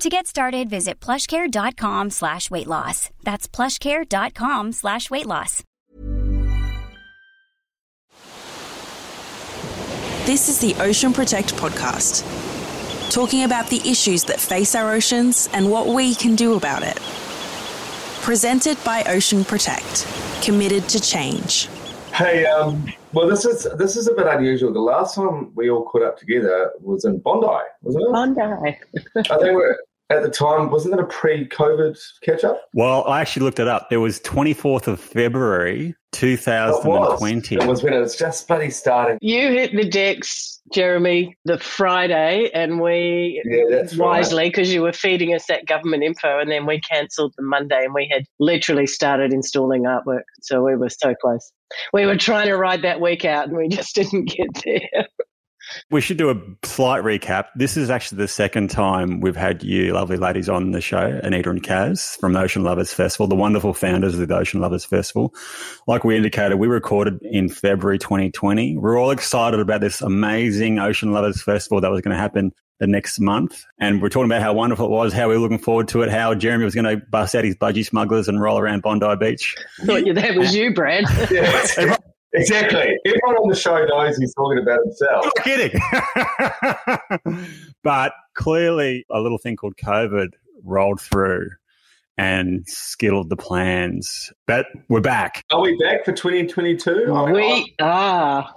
To 0.00 0.08
get 0.08 0.26
started, 0.26 0.68
visit 0.68 0.98
plushcare.com 1.00 2.10
slash 2.10 2.50
weight 2.50 2.66
loss. 2.66 3.10
That's 3.22 3.46
plushcare.com 3.46 4.72
slash 4.72 5.10
weight 5.10 5.26
loss. 5.26 5.62
This 10.26 10.48
is 10.48 10.58
the 10.60 10.74
Ocean 10.80 11.12
Protect 11.12 11.54
podcast, 11.56 12.22
talking 13.12 13.44
about 13.44 13.68
the 13.68 13.80
issues 13.88 14.24
that 14.24 14.40
face 14.40 14.74
our 14.74 14.92
oceans 14.92 15.48
and 15.52 15.70
what 15.70 15.88
we 15.88 16.14
can 16.14 16.36
do 16.36 16.54
about 16.56 16.82
it. 16.82 16.98
Presented 18.22 18.78
by 18.84 19.02
Ocean 19.08 19.44
Protect, 19.44 20.06
committed 20.42 20.88
to 20.90 21.00
change. 21.00 21.68
Hey, 22.12 22.46
um, 22.46 22.86
well, 23.12 23.26
this 23.26 23.44
is 23.44 23.66
this 23.78 23.96
is 23.96 24.06
a 24.06 24.14
bit 24.14 24.26
unusual. 24.26 24.72
The 24.72 24.80
last 24.80 25.14
time 25.16 25.50
we 25.56 25.70
all 25.70 25.82
caught 25.84 26.02
up 26.02 26.18
together 26.18 26.70
was 26.80 27.04
in 27.04 27.18
Bondi, 27.18 27.46
wasn't 27.82 28.04
it? 28.04 28.12
Bondi. 28.12 28.40
I 28.42 29.36
think 29.38 29.56
we're, 29.56 29.76
at 30.12 30.22
the 30.22 30.30
time, 30.30 30.70
wasn't 30.70 30.94
it 30.94 31.00
a 31.00 31.06
pre-COVID 31.06 31.98
catch-up? 32.22 32.68
Well, 32.74 33.04
I 33.06 33.20
actually 33.20 33.44
looked 33.44 33.60
it 33.60 33.68
up. 33.68 33.88
It 33.90 33.96
was 33.98 34.20
24th 34.20 34.86
of 34.86 35.00
February, 35.00 35.94
2020. 36.12 37.54
It 37.54 37.58
was, 37.58 37.64
it 37.64 37.68
was 37.68 37.82
when 37.82 37.92
it 37.92 37.98
was 37.98 38.16
just 38.16 38.46
bloody 38.46 38.70
starting. 38.70 39.18
You 39.20 39.48
hit 39.48 39.74
the 39.74 39.88
decks, 39.88 40.60
Jeremy, 40.72 41.36
the 41.44 41.58
Friday, 41.58 42.50
and 42.54 42.80
we 42.80 43.42
Yeah, 43.44 43.82
wisely 43.96 44.48
because 44.48 44.72
you 44.72 44.82
were 44.82 44.92
feeding 44.92 45.34
us 45.34 45.46
that 45.46 45.66
government 45.66 46.02
info, 46.02 46.38
and 46.38 46.50
then 46.50 46.66
we 46.66 46.80
cancelled 46.80 47.34
the 47.36 47.42
Monday, 47.42 47.84
and 47.84 47.94
we 47.94 48.08
had 48.12 48.24
literally 48.38 48.86
started 48.86 49.32
installing 49.32 49.84
artwork. 49.84 50.22
So 50.42 50.62
we 50.62 50.76
were 50.76 50.90
so 50.90 51.14
close. 51.20 51.50
We 51.92 52.06
were 52.06 52.16
trying 52.16 52.46
to 52.48 52.56
ride 52.56 52.82
that 52.82 53.00
week 53.00 53.24
out, 53.24 53.48
and 53.48 53.56
we 53.56 53.68
just 53.68 53.94
didn't 53.94 54.26
get 54.26 54.48
there. 54.64 55.06
We 55.90 56.00
should 56.00 56.16
do 56.16 56.30
a 56.30 56.36
slight 56.66 57.02
recap. 57.02 57.46
This 57.56 57.76
is 57.76 57.90
actually 57.90 58.18
the 58.18 58.28
second 58.28 58.70
time 58.70 59.20
we've 59.20 59.36
had 59.36 59.62
you 59.62 59.92
lovely 59.92 60.16
ladies 60.16 60.48
on 60.48 60.72
the 60.72 60.80
show, 60.80 61.20
Anita 61.22 61.50
and 61.50 61.62
Kaz 61.62 62.18
from 62.18 62.32
the 62.32 62.40
Ocean 62.40 62.64
Lovers 62.64 62.92
Festival, 62.92 63.26
the 63.26 63.34
wonderful 63.34 63.74
founders 63.74 64.18
of 64.18 64.26
the 64.26 64.36
Ocean 64.36 64.60
Lovers 64.60 64.84
Festival. 64.84 65.34
Like 65.86 66.04
we 66.04 66.16
indicated, 66.16 66.56
we 66.56 66.66
recorded 66.66 67.18
in 67.22 67.48
February 67.48 67.98
2020. 67.98 68.76
We're 68.76 68.98
all 68.98 69.10
excited 69.10 69.60
about 69.60 69.80
this 69.80 70.00
amazing 70.00 70.78
Ocean 70.78 71.12
Lovers 71.12 71.42
Festival 71.42 71.80
that 71.80 71.90
was 71.90 72.00
going 72.00 72.14
to 72.14 72.20
happen 72.20 72.52
the 72.82 72.86
next 72.88 73.20
month. 73.20 73.64
And 73.78 74.02
we're 74.02 74.08
talking 74.08 74.26
about 74.26 74.42
how 74.42 74.52
wonderful 74.54 74.86
it 74.86 74.90
was, 74.90 75.12
how 75.12 75.28
we 75.28 75.34
were 75.34 75.40
looking 75.40 75.58
forward 75.58 75.86
to 75.88 76.02
it, 76.02 76.10
how 76.10 76.34
Jeremy 76.34 76.64
was 76.64 76.74
going 76.74 76.84
to 76.84 77.04
bust 77.06 77.34
out 77.36 77.44
his 77.44 77.54
budgie 77.54 77.86
smugglers 77.86 78.28
and 78.28 78.40
roll 78.40 78.58
around 78.58 78.82
Bondi 78.82 79.14
Beach. 79.20 79.54
Thought 79.84 80.04
you 80.04 80.12
that 80.14 80.34
was 80.34 80.52
you, 80.52 80.74
Brad. 80.74 81.04
Yeah, 81.30 81.96
exactly. 82.34 82.96
Everyone 83.06 83.36
on 83.36 83.48
the 83.48 83.56
show 83.56 83.84
knows 83.84 84.16
he's 84.16 84.34
talking 84.34 84.58
about 84.58 84.80
himself. 84.84 85.24
Not 85.24 85.44
kidding. 85.44 85.80
but 87.82 88.12
clearly, 88.34 89.04
a 89.10 89.20
little 89.20 89.38
thing 89.38 89.56
called 89.56 89.76
COVID 89.76 90.32
rolled 90.64 91.00
through 91.00 91.50
and 92.18 92.64
skittled 92.66 93.30
the 93.30 93.36
plans. 93.36 94.32
But 94.46 94.66
we're 94.88 95.00
back. 95.00 95.44
Are 95.50 95.60
we 95.60 95.76
back 95.78 96.04
for 96.04 96.12
2022? 96.12 97.12
I 97.12 97.26
mean, 97.26 97.34
we 97.34 97.74
oh. 97.80 97.84
are. 97.84 98.54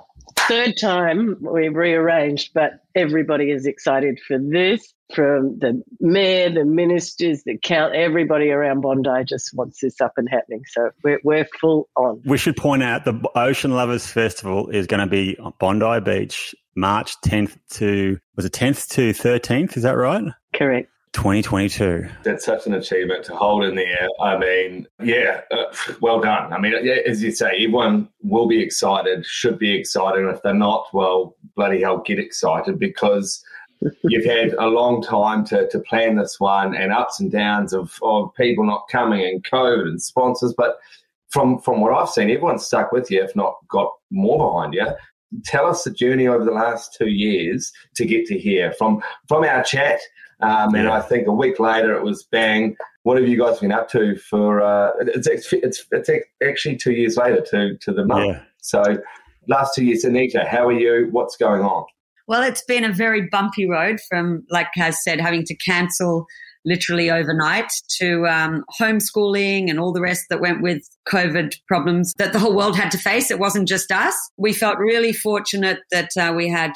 Third 0.48 0.76
time 0.80 1.38
we 1.42 1.70
rearranged, 1.70 2.52
but 2.54 2.84
everybody 2.94 3.52
is 3.52 3.66
excited 3.66 4.20
for 4.28 4.38
this. 4.40 4.94
From 5.14 5.60
the 5.60 5.84
mayor, 6.00 6.50
the 6.50 6.66
ministers, 6.66 7.44
the 7.44 7.60
count, 7.60 7.94
everybody 7.94 8.50
around 8.50 8.82
Bondi 8.82 9.24
just 9.24 9.54
wants 9.54 9.80
this 9.82 10.02
up 10.02 10.14
and 10.18 10.28
happening. 10.28 10.64
So 10.68 10.90
we're, 11.04 11.20
we're 11.24 11.48
full 11.62 11.90
on. 11.96 12.24
We 12.26 12.40
should 12.40 12.58
point 12.58 12.82
out 12.82 13.06
the 13.06 13.22
Ocean 13.36 13.72
Lovers 13.72 14.08
Festival 14.08 14.70
is 14.70 14.88
going 14.88 15.02
to 15.02 15.08
be 15.08 15.38
on 15.38 15.54
Bondi 15.60 16.00
Beach, 16.00 16.56
March 16.76 17.22
10th 17.22 17.56
to, 17.74 18.20
was 18.36 18.46
it 18.46 18.54
10th 18.54 18.90
to 18.90 19.12
13th? 19.12 19.78
Is 19.78 19.84
that 19.84 19.92
right? 19.92 20.24
Correct. 20.56 20.90
2022. 21.16 22.08
That's 22.24 22.44
such 22.44 22.68
an 22.68 22.74
achievement 22.74 23.24
to 23.26 23.36
hold 23.36 23.64
in 23.64 23.76
there. 23.76 24.08
I 24.22 24.38
mean, 24.38 24.86
yeah, 25.02 25.42
uh, 25.50 25.74
well 26.02 26.20
done. 26.20 26.52
I 26.52 26.60
mean, 26.60 26.74
yeah, 26.84 26.98
as 27.08 27.24
you 27.24 27.32
say, 27.32 27.52
everyone 27.52 28.10
will 28.22 28.48
be 28.48 28.62
excited, 28.62 29.26
should 29.26 29.58
be 29.58 29.74
excited. 29.74 30.26
And 30.26 30.36
if 30.36 30.44
they're 30.44 30.54
not, 30.54 30.88
well, 30.92 31.38
bloody 31.56 31.82
hell, 31.82 32.00
get 32.00 32.20
excited 32.20 32.78
because 32.78 33.42
you've 34.04 34.26
had 34.26 34.54
a 34.56 34.68
long 34.68 35.02
time 35.02 35.46
to, 35.46 35.70
to 35.70 35.80
plan 35.80 36.18
this 36.18 36.38
one 36.38 36.76
and 36.76 36.92
ups 36.92 37.22
and 37.22 37.32
downs 37.32 37.72
of, 37.72 37.98
of 38.04 38.36
people 38.36 38.66
not 38.66 38.90
coming 38.92 39.26
and 39.26 39.44
COVID 39.46 39.88
and 39.88 40.02
sponsors. 40.02 40.54
But 40.58 40.80
from, 41.30 41.60
from 41.60 41.80
what 41.80 41.94
I've 41.94 42.10
seen, 42.10 42.30
everyone's 42.30 42.66
stuck 42.66 42.92
with 42.92 43.10
you, 43.10 43.24
if 43.24 43.34
not 43.38 43.56
got 43.70 43.90
more 44.12 44.50
behind 44.50 44.74
you. 44.74 44.86
Tell 45.46 45.66
us 45.66 45.86
the 45.86 45.92
journey 45.92 46.28
over 46.28 46.44
the 46.44 46.52
last 46.52 46.94
two 46.98 47.10
years 47.10 47.72
to 47.96 48.06
get 48.06 48.26
to 48.26 48.38
here. 48.38 48.74
From 48.74 49.02
from 49.28 49.44
our 49.44 49.64
chat, 49.64 50.00
um, 50.42 50.76
and 50.76 50.86
Yeah. 50.86 50.94
I 50.94 51.02
think 51.02 51.28
a 51.28 51.34
week 51.34 51.60
later 51.60 51.94
it 51.96 52.04
was 52.04 52.24
bang. 52.24 52.76
What 53.04 53.18
have 53.18 53.28
you 53.28 53.38
guys 53.38 53.60
been 53.60 53.72
up 53.72 53.90
to 53.92 54.16
for? 54.18 54.62
Uh, 54.62 54.92
it's, 55.00 55.28
it's 55.28 55.54
it's 55.54 55.86
it's 55.92 56.10
actually 56.44 56.78
two 56.78 56.94
years 56.94 57.18
later 57.18 57.42
to 57.52 57.78
to 57.78 57.94
the 57.94 58.06
month. 58.06 58.26
Yeah. 58.28 58.42
So 58.62 58.84
last 59.48 59.76
two 59.76 59.86
years, 59.86 60.04
Anita, 60.04 60.46
how 60.50 60.68
are 60.68 60.74
you? 60.74 61.10
What's 61.12 61.38
going 61.38 61.62
on? 61.62 61.86
Well, 62.28 62.42
it's 62.42 62.64
been 62.64 62.84
a 62.84 62.92
very 62.92 63.28
bumpy 63.30 63.70
road 63.70 64.00
from, 64.10 64.44
like 64.50 64.70
I 64.78 64.90
said, 64.90 65.22
having 65.22 65.44
to 65.46 65.56
cancel 65.56 66.26
literally 66.66 67.12
overnight 67.12 67.70
to 68.00 68.26
um, 68.26 68.64
homeschooling 68.82 69.70
and 69.70 69.80
all 69.80 69.94
the 69.94 70.02
rest 70.02 70.24
that 70.32 70.42
went 70.42 70.64
with 70.64 70.82
COVID 71.08 71.54
problems 71.68 72.14
that 72.18 72.34
the 72.34 72.40
whole 72.40 72.56
world 72.56 72.76
had 72.76 72.90
to 72.90 72.98
face. 72.98 73.30
It 73.30 73.38
wasn't 73.38 73.68
just 73.68 73.92
us. 73.92 74.16
We 74.38 74.52
felt 74.52 74.80
really 74.80 75.14
fortunate 75.14 75.82
that 75.92 76.10
uh, 76.20 76.34
we 76.36 76.50
had, 76.50 76.72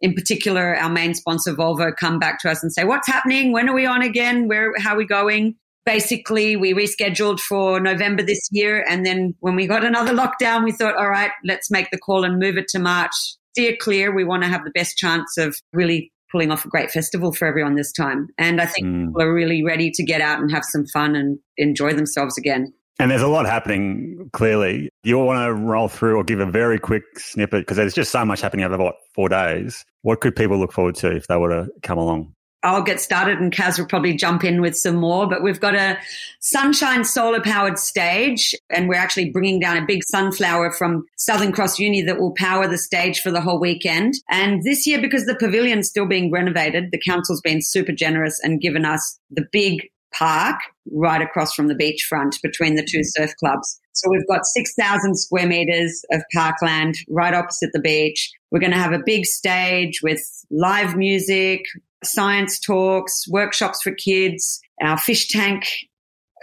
in 0.00 0.14
particular, 0.14 0.76
our 0.76 0.90
main 0.90 1.14
sponsor, 1.14 1.54
Volvo, 1.54 1.94
come 1.94 2.18
back 2.18 2.40
to 2.40 2.50
us 2.50 2.62
and 2.62 2.72
say, 2.72 2.84
What's 2.84 3.06
happening? 3.06 3.52
When 3.52 3.68
are 3.68 3.74
we 3.74 3.86
on 3.86 4.02
again? 4.02 4.48
Where, 4.48 4.72
how 4.78 4.94
are 4.94 4.98
we 4.98 5.06
going? 5.06 5.56
Basically, 5.84 6.54
we 6.56 6.74
rescheduled 6.74 7.40
for 7.40 7.80
November 7.80 8.22
this 8.22 8.48
year. 8.52 8.84
And 8.88 9.06
then 9.06 9.34
when 9.40 9.56
we 9.56 9.66
got 9.66 9.84
another 9.84 10.12
lockdown, 10.12 10.64
we 10.64 10.72
thought, 10.72 10.96
All 10.96 11.08
right, 11.10 11.30
let's 11.44 11.70
make 11.70 11.90
the 11.90 11.98
call 11.98 12.24
and 12.24 12.38
move 12.38 12.56
it 12.56 12.68
to 12.68 12.78
March 12.78 13.14
steer 13.58 13.76
clear. 13.80 14.14
We 14.14 14.24
want 14.24 14.44
to 14.44 14.48
have 14.48 14.64
the 14.64 14.70
best 14.70 14.96
chance 14.96 15.36
of 15.36 15.56
really 15.72 16.12
pulling 16.30 16.52
off 16.52 16.64
a 16.64 16.68
great 16.68 16.90
festival 16.90 17.32
for 17.32 17.46
everyone 17.46 17.74
this 17.74 17.90
time. 17.92 18.28
And 18.38 18.60
I 18.60 18.66
think 18.66 18.86
Mm. 18.86 19.06
people 19.06 19.22
are 19.22 19.34
really 19.34 19.64
ready 19.64 19.90
to 19.90 20.04
get 20.04 20.20
out 20.20 20.40
and 20.40 20.50
have 20.52 20.64
some 20.64 20.86
fun 20.86 21.16
and 21.16 21.38
enjoy 21.56 21.94
themselves 21.94 22.38
again. 22.38 22.72
And 22.98 23.10
there's 23.10 23.22
a 23.22 23.28
lot 23.28 23.46
happening, 23.46 24.28
clearly. 24.32 24.90
You 25.04 25.18
want 25.18 25.46
to 25.46 25.54
roll 25.54 25.86
through 25.88 26.16
or 26.16 26.24
give 26.24 26.40
a 26.40 26.46
very 26.46 26.80
quick 26.80 27.04
snippet 27.16 27.60
because 27.60 27.76
there's 27.76 27.94
just 27.94 28.10
so 28.10 28.24
much 28.24 28.40
happening 28.40 28.64
over, 28.64 28.76
what, 28.76 28.96
four 29.14 29.28
days? 29.28 29.84
What 30.02 30.20
could 30.20 30.34
people 30.34 30.58
look 30.58 30.72
forward 30.72 30.96
to 30.96 31.14
if 31.14 31.28
they 31.28 31.36
were 31.36 31.50
to 31.50 31.70
come 31.82 31.98
along? 31.98 32.34
I'll 32.64 32.82
get 32.82 33.00
started 33.00 33.38
and 33.38 33.52
Kaz 33.52 33.78
will 33.78 33.86
probably 33.86 34.16
jump 34.16 34.42
in 34.42 34.60
with 34.60 34.76
some 34.76 34.96
more, 34.96 35.28
but 35.28 35.44
we've 35.44 35.60
got 35.60 35.76
a 35.76 35.96
sunshine 36.40 37.04
solar 37.04 37.40
powered 37.40 37.78
stage 37.78 38.52
and 38.68 38.88
we're 38.88 38.96
actually 38.96 39.30
bringing 39.30 39.60
down 39.60 39.76
a 39.76 39.86
big 39.86 40.00
sunflower 40.08 40.72
from 40.72 41.04
Southern 41.16 41.52
Cross 41.52 41.78
Uni 41.78 42.02
that 42.02 42.18
will 42.18 42.34
power 42.34 42.66
the 42.66 42.76
stage 42.76 43.20
for 43.20 43.30
the 43.30 43.40
whole 43.40 43.60
weekend. 43.60 44.14
And 44.28 44.64
this 44.64 44.88
year, 44.88 45.00
because 45.00 45.24
the 45.24 45.36
pavilion's 45.36 45.88
still 45.88 46.06
being 46.06 46.32
renovated, 46.32 46.90
the 46.90 46.98
council's 46.98 47.40
been 47.40 47.62
super 47.62 47.92
generous 47.92 48.40
and 48.42 48.60
given 48.60 48.84
us 48.84 49.20
the 49.30 49.46
big 49.52 49.88
park 50.14 50.56
right 50.92 51.22
across 51.22 51.54
from 51.54 51.68
the 51.68 51.74
beachfront 51.74 52.40
between 52.42 52.74
the 52.74 52.84
two 52.84 53.02
surf 53.02 53.32
clubs. 53.38 53.78
So 53.92 54.08
we've 54.10 54.26
got 54.28 54.44
6,000 54.44 55.16
square 55.16 55.46
meters 55.46 56.04
of 56.12 56.22
parkland 56.32 56.94
right 57.08 57.34
opposite 57.34 57.70
the 57.72 57.80
beach. 57.80 58.30
We're 58.50 58.60
going 58.60 58.72
to 58.72 58.78
have 58.78 58.92
a 58.92 59.02
big 59.04 59.26
stage 59.26 60.00
with 60.02 60.20
live 60.50 60.96
music, 60.96 61.62
science 62.04 62.60
talks, 62.60 63.26
workshops 63.28 63.82
for 63.82 63.92
kids, 63.92 64.60
our 64.80 64.98
fish 64.98 65.28
tank, 65.28 65.64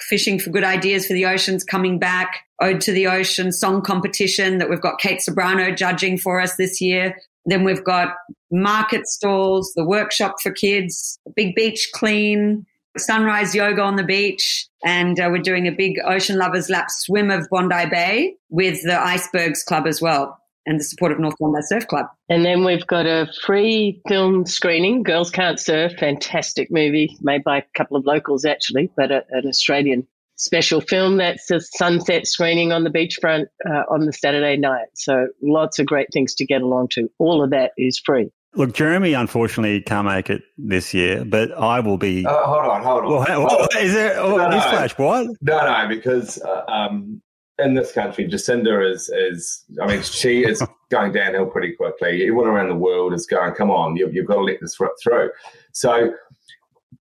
fishing 0.10 0.40
for 0.40 0.50
good 0.50 0.64
ideas 0.64 1.08
for 1.08 1.14
the 1.14 1.26
oceans 1.26 1.64
coming 1.64 2.00
back. 2.00 2.42
Ode 2.62 2.82
to 2.82 2.94
the 2.94 3.08
Ocean 3.08 3.52
song 3.52 3.82
competition 3.82 4.60
that 4.60 4.70
we've 4.70 4.82
got 4.82 5.00
Kate 5.00 5.20
Ceberano 5.20 5.76
judging 5.76 6.18
for 6.18 6.40
us 6.40 6.56
this 6.56 6.80
year. 6.80 7.18
Then 7.46 7.64
we've 7.64 7.84
got 7.84 8.14
market 8.52 9.08
stalls, 9.08 9.74
the 9.76 9.86
workshop 9.86 10.36
for 10.42 10.52
kids, 10.52 11.20
big 11.36 11.54
beach 11.54 11.90
clean, 11.94 12.66
sunrise 12.97 13.56
yoga 13.56 13.81
on 13.81 13.95
the 13.95 14.03
beach. 14.03 14.68
And 14.83 15.19
uh, 15.19 15.30
we're 15.31 15.42
doing 15.42 15.68
a 15.68 15.71
big 15.71 15.97
Ocean 16.06 16.38
Lovers 16.38 16.69
Lap 16.69 16.88
swim 16.89 17.31
of 17.31 17.47
Bondi 17.50 17.86
Bay 17.89 18.36
with 18.50 18.83
the 18.83 19.00
Icebergs 19.00 19.63
Club 19.63 19.88
as 19.88 20.01
well 20.01 20.39
and 20.65 20.80
the 20.80 20.83
support 20.83 21.12
of 21.12 21.19
North 21.19 21.36
Bondi 21.39 21.62
Surf 21.62 21.88
Club. 21.88 22.07
And 22.30 22.44
then 22.45 22.65
we've 22.65 22.86
got 22.88 23.06
a 23.06 23.27
free 23.45 24.01
film 24.07 24.45
screening, 24.45 25.03
Girls 25.03 25.30
Can't 25.30 25.59
Surf, 25.59 25.94
fantastic 26.00 26.71
movie 26.71 27.18
made 27.21 27.44
by 27.44 27.57
a 27.59 27.63
couple 27.75 27.97
of 27.97 28.06
locals 28.06 28.45
actually, 28.45 28.92
but 28.95 29.12
a, 29.12 29.24
an 29.31 29.47
Australian 29.47 30.07
special 30.38 30.81
film 30.81 31.18
that's 31.18 31.50
a 31.50 31.62
sunset 31.62 32.27
screening 32.27 32.71
on 32.71 32.83
the 32.83 32.89
beachfront 32.89 33.45
uh, 33.69 33.83
on 33.89 34.06
the 34.06 34.13
Saturday 34.13 34.57
night. 34.57 34.88
So 34.95 35.27
lots 35.42 35.80
of 35.80 35.86
great 35.86 36.07
things 36.12 36.36
to 36.36 36.45
get 36.45 36.62
along 36.62 36.89
to. 36.92 37.09
All 37.19 37.44
of 37.44 37.51
that 37.51 37.71
is 37.77 38.00
free. 38.00 38.31
Look, 38.56 38.74
Jeremy 38.74 39.13
unfortunately 39.13 39.81
can't 39.81 40.07
make 40.07 40.30
it 40.30 40.44
this 40.57 40.94
year, 40.94 41.25
but 41.25 41.52
I 41.52 41.81
will 41.81 41.98
be. 41.98 42.25
Uh, 42.25 42.46
hold 42.46 42.66
on, 42.66 42.84
hold 42.84 43.04
on. 43.04 43.12
Well, 43.12 43.24
hold 43.24 43.62
on. 43.62 43.81
is 43.81 43.94
there 43.94 44.18
oh, 44.18 44.38
No, 44.38 44.50
no. 44.50 44.88
What? 44.96 45.28
No, 45.42 45.66
no, 45.66 45.86
because 45.90 46.42
uh, 46.42 46.63
um, 46.69 47.22
in 47.60 47.74
this 47.74 47.92
country, 47.92 48.28
Jacinda 48.28 48.90
is 48.90 49.10
is. 49.10 49.63
I 49.81 49.88
mean, 49.88 50.02
she 50.04 50.46
is 50.46 50.63
going 50.90 51.12
downhill 51.12 51.48
pretty 51.48 51.74
quickly. 51.74 52.22
Everyone 52.22 52.48
around 52.48 52.69
the 52.69 52.75
world 52.75 53.13
is 53.13 53.25
going. 53.25 53.54
Come 53.56 53.72
on, 53.72 53.98
you, 53.98 54.10
you've 54.12 54.28
got 54.28 54.36
to 54.36 54.42
let 54.42 54.62
this 54.62 54.80
rip 54.80 54.92
through. 55.04 55.31
So. 55.72 56.13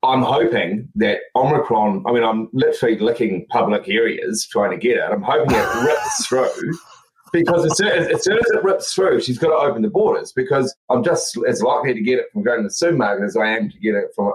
I'm 0.02 0.20
hoping 0.20 0.90
that 0.96 1.20
Omicron, 1.34 2.04
I 2.06 2.12
mean, 2.12 2.24
I'm 2.24 2.50
literally 2.52 2.98
licking 2.98 3.46
public 3.48 3.88
areas 3.88 4.46
trying 4.46 4.72
to 4.72 4.76
get 4.76 4.98
it. 4.98 5.02
I'm 5.02 5.22
hoping 5.22 5.54
it 5.54 5.82
rips 5.82 6.26
through 6.28 6.50
because 7.34 7.66
as 7.66 7.76
soon 7.76 7.88
as, 7.88 8.06
as 8.06 8.24
soon 8.24 8.38
as 8.38 8.50
it 8.52 8.62
rips 8.62 8.94
through, 8.94 9.20
she's 9.20 9.38
got 9.38 9.48
to 9.48 9.56
open 9.56 9.82
the 9.82 9.90
borders 9.90 10.32
because 10.32 10.74
I'm 10.88 11.02
just 11.02 11.36
as 11.48 11.62
likely 11.62 11.92
to 11.92 12.00
get 12.00 12.20
it 12.20 12.26
from 12.32 12.44
going 12.44 12.58
to 12.58 12.68
the 12.68 12.70
supermarket 12.72 13.24
as 13.24 13.36
I 13.36 13.48
am 13.48 13.68
to 13.70 13.78
get 13.78 13.94
it 13.94 14.10
from. 14.14 14.32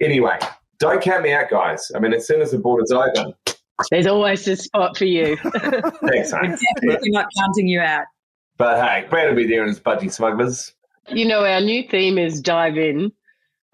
Anyway, 0.00 0.38
don't 0.78 1.02
count 1.02 1.24
me 1.24 1.32
out, 1.32 1.50
guys. 1.50 1.90
I 1.94 1.98
mean, 1.98 2.14
as 2.14 2.26
soon 2.26 2.40
as 2.40 2.52
the 2.52 2.58
borders 2.58 2.92
open, 2.92 3.34
There's 3.90 4.06
always 4.06 4.46
a 4.46 4.56
spot 4.56 4.96
for 4.96 5.06
you. 5.06 5.36
thanks, 5.42 6.32
mate. 6.32 6.56
Definitely 6.80 7.10
not 7.10 7.26
counting 7.36 7.66
you 7.66 7.80
out. 7.80 8.04
But 8.58 8.80
hey, 8.80 9.06
glad 9.08 9.26
to 9.26 9.34
be 9.34 9.46
there 9.46 9.64
as 9.64 9.80
budgie 9.80 10.12
smugglers. 10.12 10.72
you 11.08 11.26
know, 11.26 11.44
our 11.44 11.60
new 11.60 11.86
theme 11.88 12.16
is 12.16 12.40
dive 12.40 12.78
in. 12.78 13.10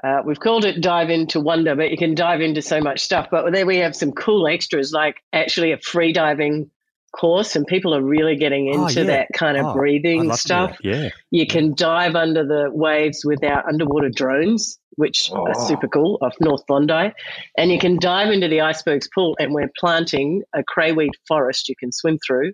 Uh, 0.02 0.22
we've 0.24 0.40
called 0.40 0.64
it 0.64 0.80
dive 0.80 1.10
into 1.10 1.38
wonder, 1.38 1.76
but 1.76 1.90
you 1.90 1.96
can 1.96 2.14
dive 2.14 2.40
into 2.40 2.62
so 2.62 2.80
much 2.80 3.00
stuff. 3.00 3.28
But 3.30 3.52
there 3.52 3.66
we 3.66 3.76
have 3.76 3.94
some 3.94 4.12
cool 4.12 4.48
extras, 4.48 4.92
like 4.92 5.22
actually 5.32 5.72
a 5.72 5.78
free 5.78 6.12
diving 6.12 6.70
course, 7.12 7.54
and 7.56 7.66
people 7.66 7.94
are 7.94 8.02
really 8.02 8.36
getting 8.36 8.74
Oh, 8.74 8.86
into 8.86 9.00
yeah. 9.00 9.06
that 9.06 9.28
kind 9.34 9.56
of 9.56 9.66
Oh, 9.66 9.72
breathing 9.74 10.26
love 10.26 10.38
to 10.38 10.42
do 10.42 10.48
stuff. 10.48 10.76
Yeah. 10.82 11.08
You 11.30 11.46
can 11.46 11.74
dive 11.74 12.14
under 12.16 12.44
the 12.44 12.70
waves 12.72 13.24
with 13.24 13.44
our 13.44 13.66
underwater 13.68 14.10
drones, 14.10 14.78
which 14.96 15.30
Oh. 15.32 15.46
are 15.46 15.54
super 15.54 15.88
cool 15.88 16.18
off 16.22 16.34
North 16.40 16.66
Bondi. 16.66 17.12
And 17.56 17.70
you 17.70 17.78
can 17.78 17.98
dive 17.98 18.30
into 18.30 18.48
the 18.48 18.60
icebergs 18.62 19.08
pool, 19.14 19.36
and 19.38 19.52
we're 19.54 19.70
planting 19.78 20.42
a 20.54 20.62
crayweed 20.62 21.12
forest 21.28 21.68
you 21.68 21.76
can 21.76 21.92
swim 21.92 22.18
through 22.26 22.52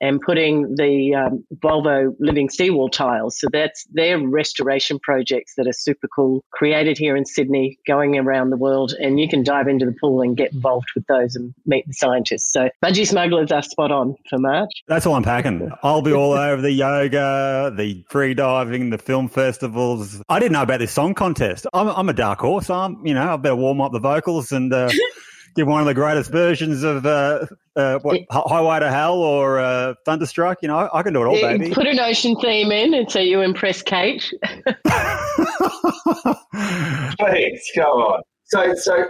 and 0.00 0.20
putting 0.20 0.74
the 0.76 1.14
um, 1.14 1.44
Volvo 1.56 2.14
living 2.20 2.48
seawall 2.48 2.88
tiles. 2.88 3.38
So 3.38 3.48
that's 3.52 3.86
their 3.92 4.18
restoration 4.18 4.98
projects 4.98 5.54
that 5.56 5.66
are 5.66 5.72
super 5.72 6.08
cool, 6.08 6.44
created 6.52 6.98
here 6.98 7.16
in 7.16 7.24
Sydney, 7.24 7.78
going 7.86 8.18
around 8.18 8.50
the 8.50 8.56
world. 8.56 8.94
And 8.98 9.20
you 9.20 9.28
can 9.28 9.42
dive 9.42 9.68
into 9.68 9.86
the 9.86 9.94
pool 10.00 10.22
and 10.22 10.36
get 10.36 10.52
involved 10.52 10.88
with 10.94 11.06
those 11.06 11.36
and 11.36 11.54
meet 11.66 11.86
the 11.86 11.94
scientists. 11.94 12.52
So 12.52 12.70
Budgie 12.84 13.06
Smugglers 13.06 13.52
are 13.52 13.62
spot 13.62 13.90
on 13.90 14.14
for 14.28 14.38
March. 14.38 14.70
That's 14.86 15.06
all 15.06 15.14
I'm 15.14 15.22
packing. 15.22 15.70
I'll 15.82 16.02
be 16.02 16.12
all 16.12 16.32
over 16.32 16.60
the 16.62 16.72
yoga, 16.72 17.72
the 17.76 18.04
free 18.08 18.34
diving, 18.34 18.90
the 18.90 18.98
film 18.98 19.28
festivals. 19.28 20.22
I 20.28 20.38
didn't 20.38 20.52
know 20.52 20.62
about 20.62 20.78
this 20.78 20.92
song 20.92 21.14
contest. 21.14 21.66
I'm, 21.72 21.88
I'm 21.88 22.08
a 22.08 22.12
dark 22.12 22.40
horse. 22.40 22.70
I'm, 22.70 23.04
you 23.06 23.14
know, 23.14 23.34
I 23.34 23.36
better 23.36 23.56
warm 23.56 23.80
up 23.80 23.92
the 23.92 24.00
vocals 24.00 24.52
and 24.52 24.72
uh, 24.72 24.90
give 25.58 25.66
one 25.66 25.80
of 25.80 25.86
the 25.86 25.94
greatest 25.94 26.30
versions 26.30 26.84
of 26.84 27.04
uh, 27.04 27.44
uh, 27.74 27.98
what 28.02 28.20
Hi- 28.30 28.42
Highway 28.46 28.78
to 28.78 28.90
Hell 28.90 29.16
or 29.16 29.58
uh, 29.58 29.94
Thunderstruck. 30.06 30.58
You 30.62 30.68
know, 30.68 30.78
I, 30.78 31.00
I 31.00 31.02
can 31.02 31.12
do 31.12 31.22
it 31.22 31.26
all, 31.26 31.36
Yeah, 31.36 31.56
baby. 31.56 31.74
Put 31.74 31.88
an 31.88 31.98
ocean 31.98 32.36
theme 32.40 32.70
in, 32.70 32.94
and 32.94 33.10
so 33.10 33.18
you 33.18 33.40
impress 33.40 33.82
Kate. 33.82 34.22
Please 37.18 37.70
go 37.76 37.82
on. 37.82 38.22
So, 38.44 38.72
so 38.76 39.06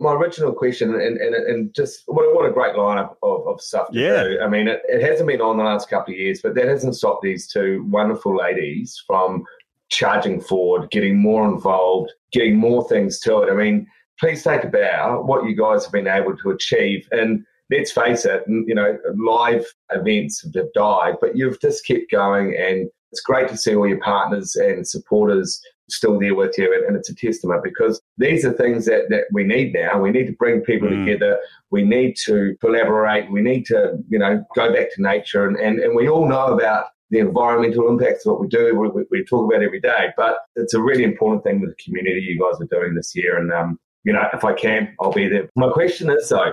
my 0.00 0.12
original 0.12 0.52
question, 0.52 0.92
and, 0.94 1.16
and, 1.18 1.34
and 1.34 1.74
just 1.74 2.02
what, 2.06 2.34
what 2.34 2.44
a 2.44 2.52
great 2.52 2.74
lineup 2.74 3.14
of, 3.22 3.46
of 3.46 3.60
stuff 3.60 3.90
to 3.92 3.98
Yeah. 3.98 4.24
do. 4.24 4.40
I 4.44 4.48
mean, 4.48 4.66
it, 4.68 4.82
it 4.88 5.02
hasn't 5.02 5.28
been 5.28 5.40
on 5.40 5.56
the 5.56 5.62
last 5.64 5.88
couple 5.88 6.12
of 6.12 6.18
years, 6.18 6.40
but 6.42 6.54
that 6.56 6.66
hasn't 6.68 6.96
stopped 6.96 7.22
these 7.22 7.46
two 7.46 7.86
wonderful 7.88 8.36
ladies 8.36 9.00
from 9.06 9.44
charging 9.88 10.40
forward, 10.40 10.90
getting 10.90 11.16
more 11.18 11.46
involved, 11.48 12.10
getting 12.32 12.56
more 12.56 12.86
things 12.88 13.18
to 13.20 13.38
it. 13.42 13.50
I 13.50 13.54
mean, 13.54 13.86
please 14.22 14.44
take 14.44 14.62
a 14.62 14.68
bow 14.68 15.20
what 15.20 15.44
you 15.44 15.56
guys 15.56 15.84
have 15.84 15.92
been 15.92 16.06
able 16.06 16.36
to 16.36 16.50
achieve. 16.50 17.08
And 17.10 17.44
let's 17.70 17.90
face 17.90 18.24
it, 18.24 18.44
you 18.46 18.74
know, 18.74 18.96
live 19.16 19.66
events 19.90 20.44
have 20.54 20.72
died, 20.74 21.14
but 21.20 21.36
you've 21.36 21.60
just 21.60 21.84
kept 21.84 22.10
going, 22.10 22.56
and 22.56 22.88
it's 23.10 23.20
great 23.20 23.48
to 23.48 23.56
see 23.56 23.74
all 23.74 23.88
your 23.88 24.00
partners 24.00 24.54
and 24.54 24.86
supporters 24.86 25.60
still 25.90 26.20
there 26.20 26.36
with 26.36 26.56
you, 26.56 26.72
and, 26.72 26.84
and 26.86 26.96
it's 26.96 27.10
a 27.10 27.14
testament 27.14 27.64
because 27.64 28.00
these 28.16 28.44
are 28.44 28.52
things 28.52 28.86
that, 28.86 29.10
that 29.10 29.24
we 29.32 29.42
need 29.42 29.74
now. 29.74 30.00
We 30.00 30.10
need 30.10 30.28
to 30.28 30.32
bring 30.32 30.60
people 30.60 30.88
Mm. 30.88 31.04
together. 31.04 31.38
We 31.70 31.82
need 31.82 32.14
to 32.26 32.56
collaborate. 32.60 33.30
We 33.30 33.42
need 33.42 33.66
to, 33.66 33.98
you 34.08 34.18
know, 34.18 34.44
go 34.54 34.72
back 34.72 34.94
to 34.94 35.02
nature, 35.02 35.46
and, 35.48 35.56
and, 35.56 35.80
and 35.80 35.96
we 35.96 36.08
all 36.08 36.28
know 36.28 36.46
about 36.46 36.86
the 37.10 37.18
environmental 37.18 37.88
impacts 37.88 38.24
of 38.24 38.32
what 38.32 38.40
we 38.40 38.48
do. 38.48 38.78
We, 38.78 38.88
we, 38.88 39.04
we 39.10 39.24
talk 39.24 39.50
about 39.50 39.62
every 39.62 39.80
day, 39.80 40.10
but 40.16 40.36
it's 40.56 40.74
a 40.74 40.80
really 40.80 41.04
important 41.04 41.44
thing 41.44 41.60
with 41.60 41.70
the 41.70 41.82
community 41.82 42.20
you 42.20 42.40
guys 42.40 42.58
are 42.60 42.80
doing 42.80 42.94
this 42.94 43.14
year. 43.14 43.36
And 43.36 43.52
um, 43.52 43.78
you 44.04 44.12
know, 44.12 44.24
if 44.32 44.44
I 44.44 44.52
can, 44.52 44.94
I'll 45.00 45.12
be 45.12 45.28
there. 45.28 45.48
My 45.56 45.70
question 45.70 46.10
is 46.10 46.28
though, 46.28 46.52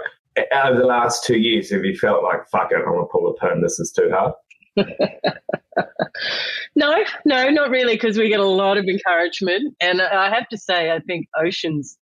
out 0.52 0.72
of 0.72 0.78
the 0.78 0.86
last 0.86 1.26
two 1.26 1.38
years, 1.38 1.72
have 1.72 1.84
you 1.84 1.98
felt 1.98 2.24
like 2.24 2.48
fuck 2.50 2.72
it, 2.72 2.78
I'm 2.78 2.94
gonna 2.94 3.06
pull 3.06 3.34
the 3.34 3.48
pin? 3.48 3.62
This 3.62 3.80
is 3.80 3.92
too 3.92 4.12
hard. 4.12 4.34
No, 6.76 7.04
no, 7.26 7.50
not 7.50 7.70
really, 7.70 7.96
because 7.96 8.18
we 8.18 8.30
get 8.30 8.40
a 8.40 8.46
lot 8.46 8.78
of 8.78 8.86
encouragement. 8.86 9.76
And 9.82 10.02
I 10.02 10.34
have 10.34 10.48
to 10.50 10.58
say, 10.58 10.92
I 10.92 11.00
think 11.00 11.28
oceans 11.38 11.98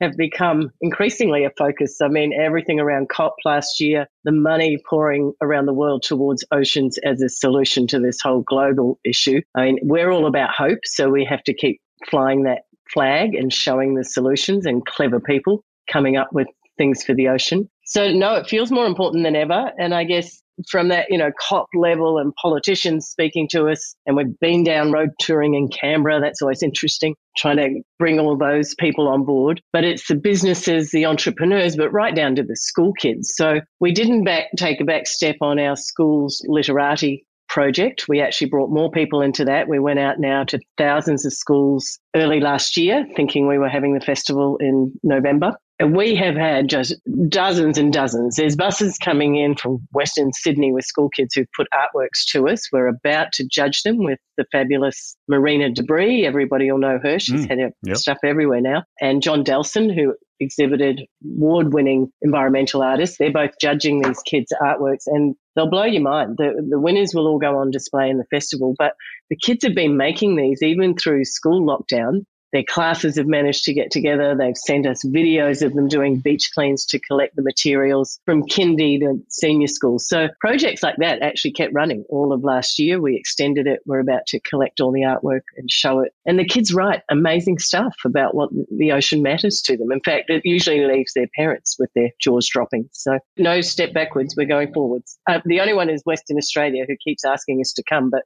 have 0.00 0.16
become 0.16 0.70
increasingly 0.80 1.44
a 1.44 1.50
focus. 1.56 1.96
I 2.02 2.08
mean, 2.08 2.32
everything 2.38 2.78
around 2.78 3.08
COP 3.08 3.34
last 3.44 3.80
year, 3.80 4.06
the 4.24 4.32
money 4.32 4.78
pouring 4.88 5.32
around 5.40 5.66
the 5.66 5.72
world 5.72 6.02
towards 6.02 6.44
oceans 6.52 6.98
as 6.98 7.22
a 7.22 7.28
solution 7.28 7.86
to 7.88 7.98
this 7.98 8.20
whole 8.22 8.42
global 8.42 9.00
issue. 9.04 9.40
I 9.56 9.64
mean, 9.64 9.78
we're 9.82 10.10
all 10.10 10.26
about 10.26 10.50
hope, 10.50 10.80
so 10.84 11.08
we 11.08 11.24
have 11.24 11.42
to 11.44 11.54
keep 11.54 11.80
flying 12.10 12.44
that 12.44 12.62
flag 12.92 13.34
and 13.34 13.52
showing 13.52 13.94
the 13.94 14.04
solutions 14.04 14.66
and 14.66 14.84
clever 14.86 15.20
people 15.20 15.62
coming 15.90 16.16
up 16.16 16.28
with 16.32 16.46
things 16.76 17.02
for 17.02 17.14
the 17.14 17.28
ocean. 17.28 17.68
So, 17.84 18.10
no, 18.12 18.34
it 18.34 18.46
feels 18.46 18.70
more 18.70 18.86
important 18.86 19.24
than 19.24 19.36
ever. 19.36 19.72
And 19.78 19.94
I 19.94 20.04
guess 20.04 20.42
from 20.68 20.88
that, 20.88 21.06
you 21.08 21.18
know, 21.18 21.30
COP 21.48 21.68
level 21.74 22.18
and 22.18 22.34
politicians 22.34 23.06
speaking 23.06 23.48
to 23.50 23.68
us. 23.68 23.94
And 24.06 24.16
we've 24.16 24.38
been 24.40 24.64
down 24.64 24.92
road 24.92 25.10
touring 25.20 25.54
in 25.54 25.68
Canberra. 25.68 26.20
That's 26.20 26.42
always 26.42 26.62
interesting, 26.62 27.14
trying 27.36 27.56
to 27.58 27.80
bring 27.98 28.18
all 28.18 28.36
those 28.36 28.74
people 28.78 29.08
on 29.08 29.24
board. 29.24 29.60
But 29.72 29.84
it's 29.84 30.08
the 30.08 30.16
businesses, 30.16 30.90
the 30.90 31.06
entrepreneurs, 31.06 31.76
but 31.76 31.92
right 31.92 32.14
down 32.14 32.34
to 32.36 32.42
the 32.42 32.56
school 32.56 32.92
kids. 32.92 33.32
So 33.34 33.60
we 33.80 33.92
didn't 33.92 34.24
back, 34.24 34.46
take 34.56 34.80
a 34.80 34.84
back 34.84 35.06
step 35.06 35.36
on 35.40 35.58
our 35.58 35.76
school's 35.76 36.42
literati 36.46 37.24
project. 37.48 38.06
We 38.08 38.20
actually 38.20 38.50
brought 38.50 38.70
more 38.70 38.90
people 38.90 39.20
into 39.20 39.44
that. 39.46 39.68
We 39.68 39.78
went 39.78 39.98
out 39.98 40.18
now 40.18 40.44
to 40.44 40.58
thousands 40.76 41.24
of 41.24 41.32
schools 41.32 41.98
early 42.14 42.40
last 42.40 42.76
year, 42.76 43.06
thinking 43.16 43.46
we 43.46 43.58
were 43.58 43.68
having 43.68 43.94
the 43.94 44.04
festival 44.04 44.58
in 44.58 44.92
November. 45.02 45.56
And 45.80 45.96
we 45.96 46.16
have 46.16 46.34
had 46.34 46.68
just 46.68 46.94
dozens 47.28 47.78
and 47.78 47.92
dozens. 47.92 48.34
There's 48.36 48.56
buses 48.56 48.98
coming 48.98 49.36
in 49.36 49.54
from 49.54 49.78
Western 49.92 50.32
Sydney 50.32 50.72
with 50.72 50.84
school 50.84 51.08
kids 51.08 51.34
who've 51.34 51.46
put 51.56 51.68
artworks 51.72 52.24
to 52.32 52.48
us. 52.48 52.68
We're 52.72 52.88
about 52.88 53.30
to 53.34 53.46
judge 53.46 53.82
them 53.82 53.98
with 53.98 54.18
the 54.36 54.44
fabulous 54.50 55.16
Marina 55.28 55.70
Debris. 55.70 56.26
Everybody 56.26 56.70
will 56.70 56.78
know 56.78 56.98
her. 57.02 57.18
She's 57.20 57.44
Mm, 57.46 57.48
had 57.48 57.58
her 57.60 57.70
yep. 57.84 57.96
stuff 57.96 58.18
everywhere 58.24 58.60
now. 58.60 58.82
And 59.00 59.22
John 59.22 59.44
Dahlsen, 59.44 59.94
who 59.94 60.14
exhibited 60.40 61.02
award 61.24 61.72
winning 61.74 62.10
environmental 62.22 62.82
artists. 62.82 63.16
They're 63.18 63.32
both 63.32 63.52
judging 63.60 64.00
these 64.02 64.20
kids' 64.22 64.52
artworks 64.62 65.02
and 65.06 65.34
they'll 65.56 65.70
blow 65.70 65.84
your 65.84 66.02
mind. 66.02 66.36
The, 66.38 66.64
the 66.70 66.78
winners 66.80 67.12
will 67.14 67.26
all 67.26 67.38
go 67.38 67.58
on 67.58 67.70
display 67.70 68.08
in 68.08 68.18
the 68.18 68.24
festival, 68.30 68.74
but 68.78 68.92
the 69.30 69.36
kids 69.36 69.64
have 69.64 69.74
been 69.74 69.96
making 69.96 70.36
these 70.36 70.62
even 70.62 70.96
through 70.96 71.24
school 71.24 71.66
lockdown 71.66 72.24
their 72.52 72.64
classes 72.64 73.16
have 73.16 73.26
managed 73.26 73.64
to 73.64 73.74
get 73.74 73.90
together. 73.90 74.34
They've 74.36 74.56
sent 74.56 74.86
us 74.86 75.04
videos 75.04 75.62
of 75.62 75.74
them 75.74 75.88
doing 75.88 76.18
beach 76.18 76.50
cleans 76.54 76.86
to 76.86 76.98
collect 76.98 77.36
the 77.36 77.42
materials 77.42 78.18
from 78.24 78.42
kindy 78.44 78.98
to 79.00 79.22
senior 79.28 79.66
school. 79.66 79.98
So 79.98 80.28
projects 80.40 80.82
like 80.82 80.96
that 80.98 81.22
actually 81.22 81.52
kept 81.52 81.74
running 81.74 82.04
all 82.08 82.32
of 82.32 82.44
last 82.44 82.78
year. 82.78 83.00
We 83.00 83.16
extended 83.16 83.66
it. 83.66 83.80
We're 83.86 84.00
about 84.00 84.26
to 84.28 84.40
collect 84.40 84.80
all 84.80 84.92
the 84.92 85.02
artwork 85.02 85.42
and 85.56 85.70
show 85.70 86.00
it. 86.00 86.12
And 86.26 86.38
the 86.38 86.44
kids 86.44 86.72
write 86.72 87.02
amazing 87.10 87.58
stuff 87.58 87.94
about 88.04 88.34
what 88.34 88.50
the 88.76 88.92
ocean 88.92 89.22
matters 89.22 89.60
to 89.62 89.76
them. 89.76 89.92
In 89.92 90.00
fact, 90.00 90.30
it 90.30 90.42
usually 90.44 90.84
leaves 90.84 91.12
their 91.14 91.28
parents 91.36 91.76
with 91.78 91.90
their 91.94 92.10
jaws 92.20 92.48
dropping. 92.48 92.88
So 92.92 93.18
no 93.36 93.60
step 93.60 93.92
backwards. 93.92 94.34
We're 94.36 94.46
going 94.46 94.72
forwards. 94.72 95.18
Uh, 95.28 95.40
the 95.44 95.60
only 95.60 95.74
one 95.74 95.90
is 95.90 96.02
Western 96.04 96.38
Australia 96.38 96.84
who 96.88 96.96
keeps 97.02 97.24
asking 97.24 97.60
us 97.60 97.72
to 97.74 97.82
come, 97.88 98.10
but 98.10 98.22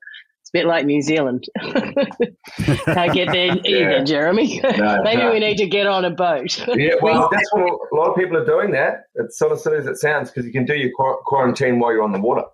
bit 0.52 0.66
like 0.66 0.84
New 0.84 1.02
Zealand. 1.02 1.44
Can't 1.60 3.12
get 3.12 3.32
there 3.32 3.56
either, 3.64 3.90
yeah. 3.90 4.04
Jeremy. 4.04 4.60
No, 4.62 5.00
Maybe 5.02 5.22
no. 5.22 5.32
we 5.32 5.40
need 5.40 5.56
to 5.58 5.66
get 5.66 5.86
on 5.86 6.04
a 6.04 6.10
boat. 6.10 6.58
yeah, 6.76 6.94
well, 7.00 7.28
that's 7.32 7.52
what 7.52 7.78
a 7.92 7.94
lot 7.96 8.10
of 8.10 8.16
people 8.16 8.36
are 8.36 8.44
doing. 8.44 8.72
That 8.72 9.04
it's 9.14 9.38
sort 9.38 9.52
of 9.52 9.60
silly 9.60 9.78
as 9.78 9.86
it 9.86 9.96
sounds 9.96 10.30
because 10.30 10.46
you 10.46 10.52
can 10.52 10.64
do 10.64 10.74
your 10.74 10.90
quarantine 11.26 11.78
while 11.78 11.92
you're 11.92 12.02
on 12.02 12.12
the 12.12 12.20
water. 12.20 12.44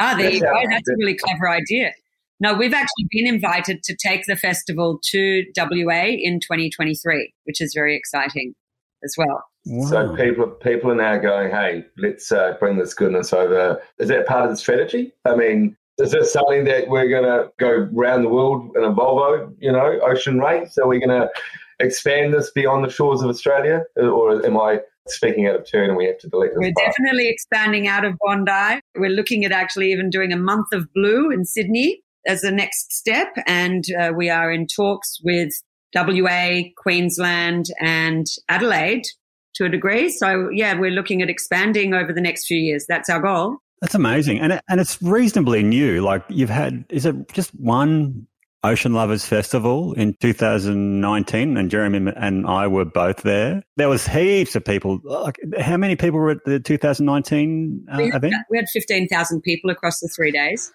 Ah, 0.00 0.14
there 0.16 0.24
that's 0.24 0.36
you 0.36 0.40
go. 0.40 0.52
That's 0.68 0.88
a 0.88 0.94
really 0.98 1.16
clever 1.16 1.48
idea. 1.48 1.92
No, 2.40 2.54
we've 2.54 2.74
actually 2.74 3.06
been 3.10 3.26
invited 3.26 3.82
to 3.82 3.96
take 3.96 4.24
the 4.26 4.36
festival 4.36 5.00
to 5.10 5.44
WA 5.56 6.04
in 6.06 6.38
2023, 6.40 7.32
which 7.44 7.60
is 7.60 7.72
very 7.74 7.96
exciting 7.96 8.54
as 9.02 9.14
well. 9.18 9.44
Wow. 9.66 9.86
So 9.86 10.16
people 10.16 10.46
people 10.46 10.90
are 10.90 10.94
now 10.94 11.18
going, 11.18 11.50
hey, 11.50 11.84
let's 11.98 12.30
uh, 12.32 12.54
bring 12.58 12.78
this 12.78 12.94
goodness 12.94 13.32
over. 13.32 13.82
Is 13.98 14.08
that 14.08 14.26
part 14.26 14.44
of 14.44 14.50
the 14.50 14.56
strategy? 14.56 15.12
I 15.24 15.34
mean, 15.34 15.76
is 15.98 16.12
this 16.12 16.32
something 16.32 16.64
that 16.64 16.88
we're 16.88 17.08
going 17.08 17.24
to 17.24 17.50
go 17.58 17.88
around 17.96 18.22
the 18.22 18.28
world 18.28 18.70
in 18.76 18.84
a 18.84 18.92
Volvo, 18.92 19.54
you 19.58 19.72
know, 19.72 19.98
ocean 20.02 20.38
race? 20.38 20.74
So 20.74 20.86
we're 20.86 21.04
going 21.04 21.20
to 21.20 21.28
expand 21.80 22.34
this 22.34 22.50
beyond 22.50 22.84
the 22.84 22.90
shores 22.90 23.22
of 23.22 23.28
Australia? 23.28 23.82
Or 23.96 24.44
am 24.44 24.56
I 24.56 24.80
speaking 25.06 25.46
out 25.46 25.56
of 25.56 25.68
turn 25.68 25.88
and 25.88 25.96
we 25.96 26.06
have 26.06 26.18
to 26.18 26.28
delete 26.28 26.50
this? 26.50 26.58
We're 26.58 26.72
part? 26.72 26.88
definitely 26.88 27.28
expanding 27.28 27.88
out 27.88 28.04
of 28.04 28.14
Bondi. 28.20 28.80
We're 28.96 29.10
looking 29.10 29.44
at 29.44 29.52
actually 29.52 29.92
even 29.92 30.10
doing 30.10 30.32
a 30.32 30.36
month 30.36 30.72
of 30.72 30.92
blue 30.94 31.30
in 31.30 31.44
Sydney 31.44 32.02
as 32.26 32.42
the 32.42 32.52
next 32.52 32.92
step. 32.92 33.28
And 33.46 33.84
uh, 33.98 34.12
we 34.16 34.30
are 34.30 34.52
in 34.52 34.66
talks 34.66 35.18
with 35.24 35.52
WA, 35.94 36.60
Queensland, 36.76 37.66
and 37.80 38.26
Adelaide 38.48 39.04
to 39.54 39.64
a 39.64 39.68
degree. 39.68 40.10
So, 40.10 40.50
yeah, 40.52 40.78
we're 40.78 40.90
looking 40.90 41.22
at 41.22 41.30
expanding 41.30 41.94
over 41.94 42.12
the 42.12 42.20
next 42.20 42.46
few 42.46 42.58
years. 42.58 42.86
That's 42.88 43.08
our 43.08 43.20
goal. 43.20 43.58
That's 43.80 43.94
amazing, 43.94 44.40
and 44.40 44.52
it, 44.54 44.62
and 44.68 44.80
it's 44.80 45.00
reasonably 45.00 45.62
new. 45.62 46.02
Like 46.02 46.24
you've 46.28 46.50
had, 46.50 46.84
is 46.88 47.06
it 47.06 47.32
just 47.32 47.50
one 47.54 48.26
Ocean 48.64 48.92
Lovers 48.92 49.24
Festival 49.24 49.92
in 49.92 50.14
2019, 50.14 51.56
and 51.56 51.70
Jeremy 51.70 52.12
and 52.16 52.46
I 52.46 52.66
were 52.66 52.84
both 52.84 53.22
there. 53.22 53.62
There 53.76 53.88
was 53.88 54.06
heaps 54.06 54.56
of 54.56 54.64
people. 54.64 55.00
Like, 55.04 55.38
how 55.60 55.76
many 55.76 55.94
people 55.94 56.18
were 56.18 56.30
at 56.30 56.44
the 56.44 56.58
2019 56.58 57.86
uh, 57.90 57.96
we 57.96 58.06
had, 58.06 58.16
event? 58.16 58.34
We 58.50 58.58
had 58.58 58.68
15,000 58.68 59.42
people 59.42 59.70
across 59.70 60.00
the 60.00 60.08
three 60.08 60.32
days. 60.32 60.72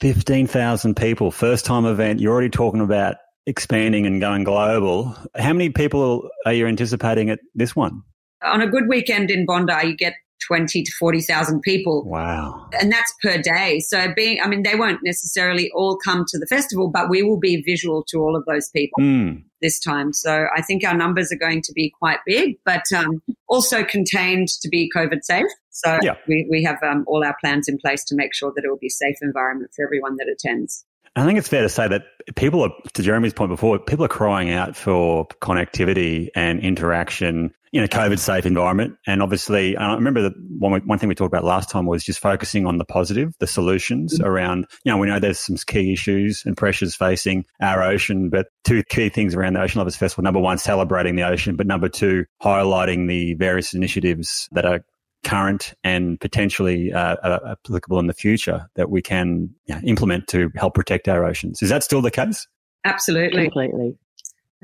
15,000 0.00 0.94
people, 0.94 1.30
first 1.30 1.64
time 1.64 1.86
event. 1.86 2.20
You're 2.20 2.32
already 2.32 2.50
talking 2.50 2.82
about 2.82 3.16
expanding 3.46 4.06
and 4.06 4.20
going 4.20 4.44
global. 4.44 5.16
How 5.34 5.54
many 5.54 5.70
people 5.70 6.28
are 6.44 6.52
you 6.52 6.66
anticipating 6.66 7.30
at 7.30 7.40
this 7.54 7.74
one? 7.74 8.02
On 8.42 8.60
a 8.60 8.66
good 8.66 8.88
weekend 8.88 9.30
in 9.30 9.46
Bondi, 9.46 9.86
you 9.86 9.96
get 9.96 10.14
20 10.52 10.82
to 10.82 10.92
40,000 10.98 11.62
people. 11.62 12.04
Wow. 12.04 12.68
And 12.78 12.92
that's 12.92 13.10
per 13.22 13.40
day. 13.40 13.80
So 13.80 14.12
being, 14.14 14.38
I 14.42 14.48
mean, 14.48 14.64
they 14.64 14.74
won't 14.74 15.00
necessarily 15.02 15.70
all 15.74 15.96
come 15.96 16.26
to 16.28 16.38
the 16.38 16.46
festival, 16.46 16.90
but 16.90 17.08
we 17.08 17.22
will 17.22 17.40
be 17.40 17.62
visual 17.62 18.04
to 18.08 18.18
all 18.18 18.36
of 18.36 18.44
those 18.44 18.68
people 18.68 19.02
mm. 19.02 19.42
this 19.62 19.80
time. 19.80 20.12
So 20.12 20.46
I 20.54 20.60
think 20.60 20.84
our 20.84 20.94
numbers 20.94 21.32
are 21.32 21.38
going 21.38 21.62
to 21.62 21.72
be 21.72 21.90
quite 21.98 22.18
big, 22.26 22.58
but 22.66 22.82
um, 22.94 23.22
also 23.48 23.82
contained 23.82 24.48
to 24.60 24.68
be 24.68 24.90
COVID 24.94 25.22
safe. 25.22 25.46
So 25.70 25.98
yeah. 26.02 26.16
we, 26.28 26.46
we 26.50 26.62
have 26.64 26.76
um, 26.82 27.04
all 27.06 27.24
our 27.24 27.36
plans 27.40 27.66
in 27.66 27.78
place 27.78 28.04
to 28.04 28.14
make 28.14 28.34
sure 28.34 28.52
that 28.54 28.62
it 28.62 28.68
will 28.68 28.76
be 28.76 28.88
a 28.88 28.90
safe 28.90 29.16
environment 29.22 29.70
for 29.74 29.86
everyone 29.86 30.16
that 30.16 30.28
attends. 30.28 30.84
I 31.14 31.26
think 31.26 31.38
it's 31.38 31.48
fair 31.48 31.62
to 31.62 31.68
say 31.68 31.88
that 31.88 32.04
people 32.36 32.62
are, 32.62 32.70
to 32.94 33.02
Jeremy's 33.02 33.34
point 33.34 33.50
before, 33.50 33.78
people 33.78 34.04
are 34.04 34.08
crying 34.08 34.50
out 34.50 34.76
for 34.76 35.26
connectivity 35.42 36.28
and 36.34 36.60
interaction 36.60 37.52
in 37.72 37.82
a 37.82 37.88
COVID 37.88 38.18
safe 38.18 38.44
environment. 38.44 38.96
And 39.06 39.22
obviously, 39.22 39.76
I 39.76 39.94
remember 39.94 40.22
that 40.22 40.32
one, 40.58 40.80
one 40.86 40.98
thing 40.98 41.08
we 41.08 41.14
talked 41.14 41.32
about 41.32 41.44
last 41.44 41.70
time 41.70 41.86
was 41.86 42.04
just 42.04 42.18
focusing 42.18 42.66
on 42.66 42.78
the 42.78 42.84
positive, 42.84 43.34
the 43.40 43.46
solutions 43.46 44.18
mm-hmm. 44.18 44.26
around, 44.26 44.66
you 44.84 44.92
know, 44.92 44.98
we 44.98 45.06
know 45.06 45.18
there's 45.18 45.38
some 45.38 45.56
key 45.66 45.92
issues 45.92 46.42
and 46.44 46.56
pressures 46.56 46.94
facing 46.94 47.44
our 47.60 47.82
ocean, 47.82 48.28
but 48.28 48.48
two 48.64 48.82
key 48.84 49.08
things 49.08 49.34
around 49.34 49.54
the 49.54 49.62
Ocean 49.62 49.78
Lovers 49.78 49.96
Festival. 49.96 50.22
Number 50.22 50.40
one, 50.40 50.58
celebrating 50.58 51.16
the 51.16 51.26
ocean, 51.26 51.56
but 51.56 51.66
number 51.66 51.88
two, 51.88 52.26
highlighting 52.42 53.08
the 53.08 53.34
various 53.34 53.72
initiatives 53.72 54.48
that 54.52 54.66
are 54.66 54.84
current 55.24 55.74
and 55.84 56.20
potentially 56.20 56.92
uh, 56.92 57.16
uh, 57.16 57.54
applicable 57.64 57.98
in 57.98 58.06
the 58.06 58.14
future 58.14 58.68
that 58.74 58.90
we 58.90 59.02
can 59.02 59.50
you 59.66 59.74
know, 59.74 59.80
implement 59.84 60.26
to 60.28 60.50
help 60.56 60.74
protect 60.74 61.08
our 61.08 61.24
oceans. 61.24 61.62
Is 61.62 61.70
that 61.70 61.82
still 61.82 62.02
the 62.02 62.10
case? 62.10 62.46
Absolutely. 62.84 63.44
Completely. 63.44 63.96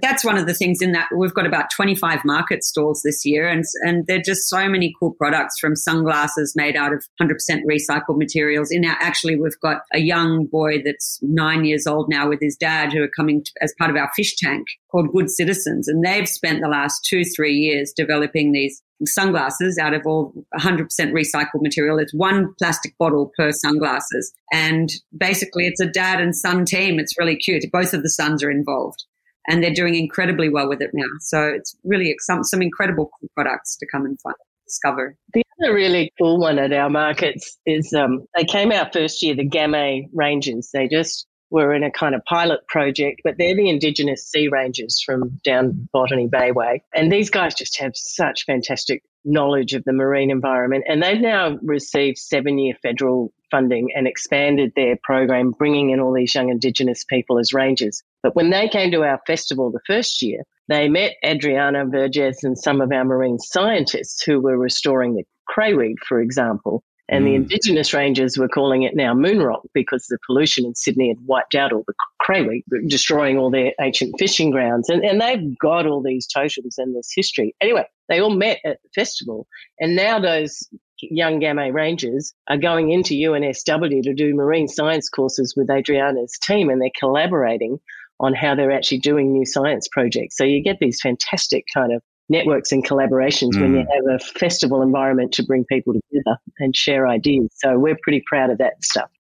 That's 0.00 0.25
one 0.25 0.38
of 0.38 0.47
the 0.47 0.55
things 0.55 0.81
in 0.81 0.93
that 0.93 1.09
we've 1.17 1.35
got 1.35 1.45
about 1.45 1.71
25 1.75 2.25
market 2.25 2.62
stalls 2.62 3.03
this 3.05 3.25
year 3.25 3.49
and, 3.49 3.65
and 3.83 4.07
there 4.07 4.19
are 4.19 4.23
just 4.23 4.49
so 4.49 4.69
many 4.69 4.95
cool 4.99 5.12
products 5.12 5.59
from 5.59 5.75
sunglasses 5.75 6.55
made 6.55 6.77
out 6.77 6.93
of 6.93 7.05
100% 7.21 7.33
recycled 7.69 8.17
materials. 8.17 8.71
In 8.71 8.85
our, 8.85 8.97
actually, 9.00 9.35
we've 9.35 9.59
got 9.61 9.79
a 9.93 9.99
young 9.99 10.47
boy 10.47 10.83
that's 10.85 11.19
nine 11.23 11.65
years 11.65 11.88
old 11.88 12.09
now 12.09 12.29
with 12.29 12.38
his 12.41 12.57
dad 12.57 12.93
who 12.93 13.03
are 13.03 13.11
coming 13.17 13.43
to, 13.43 13.50
as 13.61 13.75
part 13.77 13.91
of 13.91 13.97
our 13.97 14.09
fish 14.15 14.37
tank 14.37 14.69
called 14.93 15.12
Good 15.12 15.31
Citizens. 15.31 15.88
And 15.88 16.05
they've 16.05 16.29
spent 16.29 16.61
the 16.62 16.69
last 16.69 17.05
two, 17.05 17.25
three 17.25 17.55
years 17.55 17.93
developing 17.93 18.53
these 18.53 18.81
sunglasses 19.05 19.78
out 19.78 19.95
of 19.95 20.02
all 20.07 20.33
100% 20.59 20.88
recycled 21.12 21.62
material. 21.62 21.99
It's 21.99 22.14
one 22.14 22.55
plastic 22.59 22.97
bottle 22.99 23.33
per 23.37 23.52
sunglasses. 23.52 24.33
And 24.52 24.90
basically 25.17 25.67
it's 25.67 25.81
a 25.81 25.87
dad 25.87 26.21
and 26.21 26.35
son 26.37 26.64
team. 26.64 26.99
It's 26.99 27.19
really 27.19 27.37
cute. 27.37 27.64
Both 27.73 27.95
of 27.95 28.02
the 28.02 28.11
sons 28.11 28.43
are 28.43 28.50
involved 28.50 29.05
and 29.49 29.62
they're 29.62 29.73
doing 29.73 29.95
incredibly 29.95 30.49
well 30.49 30.69
with 30.69 30.83
it 30.83 30.90
now. 30.93 31.07
So 31.21 31.43
it's 31.45 31.76
really 31.85 32.14
some, 32.21 32.45
some 32.45 32.62
incredible 32.62 33.11
products 33.35 33.76
to 33.76 33.87
come 33.90 34.05
and 34.05 34.21
find. 34.21 34.37
Discover. 34.67 35.17
The 35.33 35.43
other 35.62 35.73
really 35.73 36.12
cool 36.19 36.38
one 36.38 36.59
at 36.59 36.75
our 36.75 36.90
markets 36.90 37.57
is 37.64 37.95
um, 37.95 38.26
they 38.37 38.45
came 38.45 38.71
out 38.71 38.93
first 38.93 39.23
year, 39.23 39.35
the 39.35 39.49
Gamay 39.49 40.11
rangers. 40.12 40.69
They 40.75 40.88
just 40.88 41.26
were 41.50 41.73
in 41.75 41.83
a 41.83 41.90
kind 41.90 42.14
of 42.14 42.25
pilot 42.25 42.67
project, 42.69 43.23
but 43.25 43.37
they're 43.38 43.57
the 43.57 43.69
indigenous 43.69 44.26
sea 44.26 44.49
rangers 44.49 45.02
from 45.05 45.40
down 45.45 45.88
Botany 45.93 46.26
Bay 46.26 46.52
way. 46.52 46.83
And 46.95 47.11
these 47.11 47.31
guys 47.31 47.55
just 47.55 47.78
have 47.78 47.93
such 47.95 48.45
fantastic 48.45 49.02
knowledge 49.25 49.75
of 49.75 49.85
the 49.85 49.93
marine 49.93 50.31
environment. 50.31 50.85
And 50.88 51.02
they've 51.02 51.21
now 51.21 51.59
received 51.62 52.19
seven 52.19 52.59
year 52.59 52.75
federal 52.83 53.33
funding 53.50 53.88
and 53.95 54.07
expanded 54.07 54.73
their 54.76 54.97
program, 55.02 55.52
bringing 55.52 55.90
in 55.90 56.00
all 56.00 56.12
these 56.12 56.35
young 56.35 56.50
indigenous 56.50 57.05
people 57.05 57.38
as 57.38 57.52
rangers. 57.52 58.02
But 58.23 58.37
when 58.37 58.50
they 58.50 58.69
came 58.69 58.90
to 58.93 59.05
our 59.05 59.21
festival 59.26 59.71
the 59.71 59.81
first 59.87 60.23
year, 60.23 60.43
they 60.69 60.88
met 60.88 61.17
Adriana 61.25 61.87
Vergés 61.87 62.43
and 62.43 62.59
some 62.59 62.81
of 62.81 62.93
our 62.93 63.05
marine 63.05 63.38
scientists 63.38 64.23
who 64.23 64.40
were 64.40 64.59
restoring 64.59 65.14
the 65.14 65.25
crayweed, 65.47 65.97
for 66.07 66.21
example. 66.21 66.83
And 67.09 67.25
mm. 67.25 67.29
the 67.29 67.35
indigenous 67.37 67.95
rangers 67.95 68.37
were 68.37 68.49
calling 68.49 68.83
it 68.83 68.95
now 68.95 69.15
moon 69.15 69.41
rock 69.41 69.62
because 69.73 70.07
the 70.07 70.19
pollution 70.27 70.65
in 70.67 70.75
Sydney 70.75 71.09
had 71.09 71.27
wiped 71.27 71.55
out 71.55 71.73
all 71.73 71.85
the 71.87 71.95
crayweed, 72.21 72.65
destroying 72.87 73.38
all 73.38 73.50
their 73.50 73.73
ancient 73.81 74.15
fishing 74.19 74.50
grounds. 74.50 74.88
And, 74.88 75.05
and 75.05 75.21
they've 75.21 75.59
got 75.59 75.87
all 75.87 76.03
these 76.03 76.27
totems 76.27 76.77
and 76.79 76.95
this 76.95 77.11
history. 77.15 77.55
Anyway, 77.61 77.87
they 78.09 78.21
all 78.21 78.35
met 78.35 78.59
at 78.65 78.79
the 78.83 78.91
festival. 78.95 79.47
And 79.81 79.97
now 79.97 80.19
those 80.19 80.69
young 81.00 81.41
Gamay 81.41 81.73
Rangers 81.73 82.35
are 82.49 82.59
going 82.59 82.91
into 82.91 83.15
UNSW 83.15 84.03
to 84.03 84.15
do 84.15 84.35
marine 84.35 84.69
science 84.69 85.09
courses 85.09 85.55
with 85.57 85.71
Adriana's 85.71 86.37
team 86.43 86.69
and 86.71 86.83
they're 86.83 86.91
collaborating 86.99 87.79
on 88.21 88.35
how 88.35 88.55
they're 88.55 88.73
actually 88.73 88.99
doing 88.99 89.33
new 89.33 89.47
science 89.47 89.88
projects. 89.88 90.37
So 90.37 90.45
you 90.45 90.62
get 90.62 90.79
these 90.81 91.00
fantastic 91.00 91.65
kind 91.73 91.93
of 91.93 92.03
networks 92.28 92.73
and 92.73 92.85
collaborations 92.85 93.52
mm. 93.54 93.61
when 93.61 93.75
you 93.75 93.85
mm. 93.85 93.87
have 93.94 94.20
a 94.20 94.38
festival 94.38 94.82
environment 94.82 95.32
to 95.32 95.42
bring 95.42 95.64
people 95.64 95.94
together 95.94 96.38
and 96.58 96.75
share 96.76 97.08
ideas. 97.08 97.49
So 97.56 97.78
we're 97.78 97.99
pretty 98.02 98.23
proud 98.26 98.50
of 98.50 98.58
that 98.58 98.82
stuff. 98.82 99.11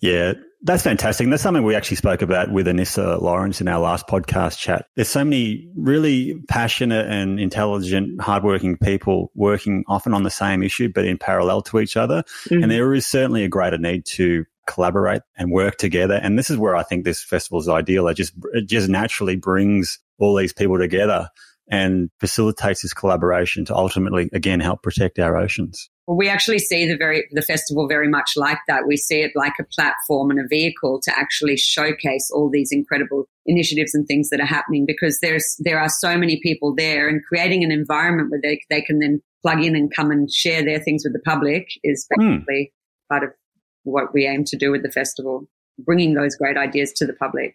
Yeah, 0.00 0.34
that's 0.62 0.82
fantastic. 0.82 1.28
That's 1.30 1.42
something 1.42 1.62
we 1.62 1.74
actually 1.74 1.96
spoke 1.96 2.22
about 2.22 2.50
with 2.50 2.66
Anissa 2.66 3.20
Lawrence 3.20 3.60
in 3.60 3.68
our 3.68 3.78
last 3.78 4.06
podcast 4.08 4.58
chat. 4.58 4.86
There's 4.94 5.08
so 5.08 5.24
many 5.24 5.68
really 5.76 6.34
passionate 6.48 7.06
and 7.06 7.38
intelligent, 7.38 8.20
hardworking 8.20 8.76
people 8.78 9.30
working 9.34 9.84
often 9.86 10.12
on 10.12 10.22
the 10.22 10.30
same 10.30 10.62
issue, 10.62 10.90
but 10.92 11.04
in 11.04 11.18
parallel 11.18 11.62
to 11.62 11.80
each 11.80 11.96
other. 11.96 12.24
Mm. 12.50 12.62
And 12.64 12.70
there 12.70 12.92
is 12.94 13.06
certainly 13.06 13.44
a 13.44 13.48
greater 13.48 13.78
need 13.78 14.04
to 14.06 14.44
collaborate 14.66 15.22
and 15.36 15.52
work 15.52 15.76
together. 15.76 16.14
And 16.14 16.38
this 16.38 16.50
is 16.50 16.58
where 16.58 16.74
I 16.74 16.82
think 16.82 17.04
this 17.04 17.22
festival 17.22 17.60
is 17.60 17.68
ideal. 17.68 18.08
It 18.08 18.14
just, 18.14 18.34
it 18.52 18.66
just 18.66 18.88
naturally 18.88 19.36
brings 19.36 19.98
all 20.18 20.34
these 20.34 20.52
people 20.52 20.78
together 20.78 21.28
and 21.68 22.10
facilitates 22.20 22.82
this 22.82 22.92
collaboration 22.92 23.64
to 23.64 23.74
ultimately, 23.74 24.28
again, 24.32 24.60
help 24.60 24.82
protect 24.82 25.18
our 25.18 25.36
oceans. 25.36 25.90
Well, 26.06 26.16
we 26.16 26.28
actually 26.28 26.60
see 26.60 26.86
the 26.86 26.96
very 26.96 27.26
the 27.32 27.42
festival 27.42 27.88
very 27.88 28.08
much 28.08 28.32
like 28.36 28.58
that. 28.68 28.86
We 28.86 28.96
see 28.96 29.22
it 29.22 29.32
like 29.34 29.54
a 29.58 29.64
platform 29.64 30.30
and 30.30 30.38
a 30.38 30.46
vehicle 30.48 31.00
to 31.02 31.18
actually 31.18 31.56
showcase 31.56 32.30
all 32.32 32.48
these 32.48 32.70
incredible 32.70 33.24
initiatives 33.44 33.92
and 33.92 34.06
things 34.06 34.28
that 34.28 34.40
are 34.40 34.46
happening 34.46 34.84
because 34.86 35.18
there's 35.20 35.56
there 35.58 35.80
are 35.80 35.88
so 35.88 36.16
many 36.16 36.38
people 36.40 36.74
there 36.76 37.08
and 37.08 37.24
creating 37.24 37.64
an 37.64 37.72
environment 37.72 38.30
where 38.30 38.40
they, 38.40 38.60
they 38.70 38.82
can 38.82 39.00
then 39.00 39.20
plug 39.42 39.64
in 39.64 39.74
and 39.74 39.92
come 39.94 40.12
and 40.12 40.32
share 40.32 40.64
their 40.64 40.78
things 40.78 41.02
with 41.04 41.12
the 41.12 41.20
public 41.20 41.68
is 41.82 42.06
hmm. 42.14 42.30
basically 42.30 42.72
mm. 42.72 43.08
part 43.12 43.24
of 43.24 43.30
what 43.82 44.12
we 44.12 44.26
aim 44.26 44.44
to 44.44 44.56
do 44.56 44.70
with 44.70 44.82
the 44.82 44.90
festival, 44.90 45.48
bringing 45.78 46.14
those 46.14 46.36
great 46.36 46.56
ideas 46.56 46.92
to 46.92 47.06
the 47.06 47.12
public. 47.12 47.54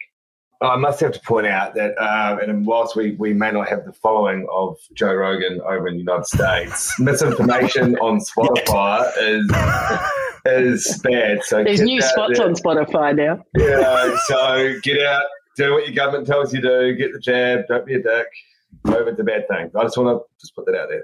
I 0.62 0.76
must 0.76 1.00
have 1.00 1.12
to 1.14 1.20
point 1.22 1.48
out 1.48 1.74
that, 1.76 2.00
uh, 2.00 2.38
and 2.42 2.66
whilst 2.68 2.96
we, 2.96 3.14
we 3.14 3.34
may 3.34 3.52
not 3.52 3.68
have 3.68 3.84
the 3.84 3.94
following 3.94 4.48
of 4.52 4.78
Joe 4.94 5.14
Rogan 5.14 5.60
over 5.62 5.88
in 5.88 5.96
the 5.96 6.00
United 6.00 6.28
States, 6.28 6.94
misinformation 7.00 7.98
on 7.98 8.20
Spotify 8.20 9.12
is 9.18 9.52
is 10.46 11.02
bad. 11.04 11.44
So 11.44 11.64
there's 11.64 11.82
new 11.82 12.02
spots 12.02 12.38
there. 12.38 12.48
on 12.48 12.54
Spotify 12.54 13.16
now. 13.16 13.44
Yeah, 13.58 14.16
so 14.28 14.80
get 14.84 15.02
out, 15.04 15.24
do 15.58 15.74
what 15.74 15.88
your 15.88 15.96
government 15.96 16.28
tells 16.28 16.54
you 16.54 16.62
to, 16.62 16.92
do, 16.92 16.96
get 16.96 17.12
the 17.14 17.20
jab, 17.20 17.68
don't 17.68 17.86
be 17.86 17.96
a 17.96 18.02
dick. 18.02 18.28
COVID's 18.86 19.20
a 19.20 19.24
bad 19.24 19.48
thing. 19.48 19.72
I 19.76 19.84
just 19.84 19.98
want 19.98 20.20
to 20.20 20.26
just 20.40 20.56
put 20.56 20.66
that 20.66 20.76
out 20.76 20.90
there. 20.90 21.04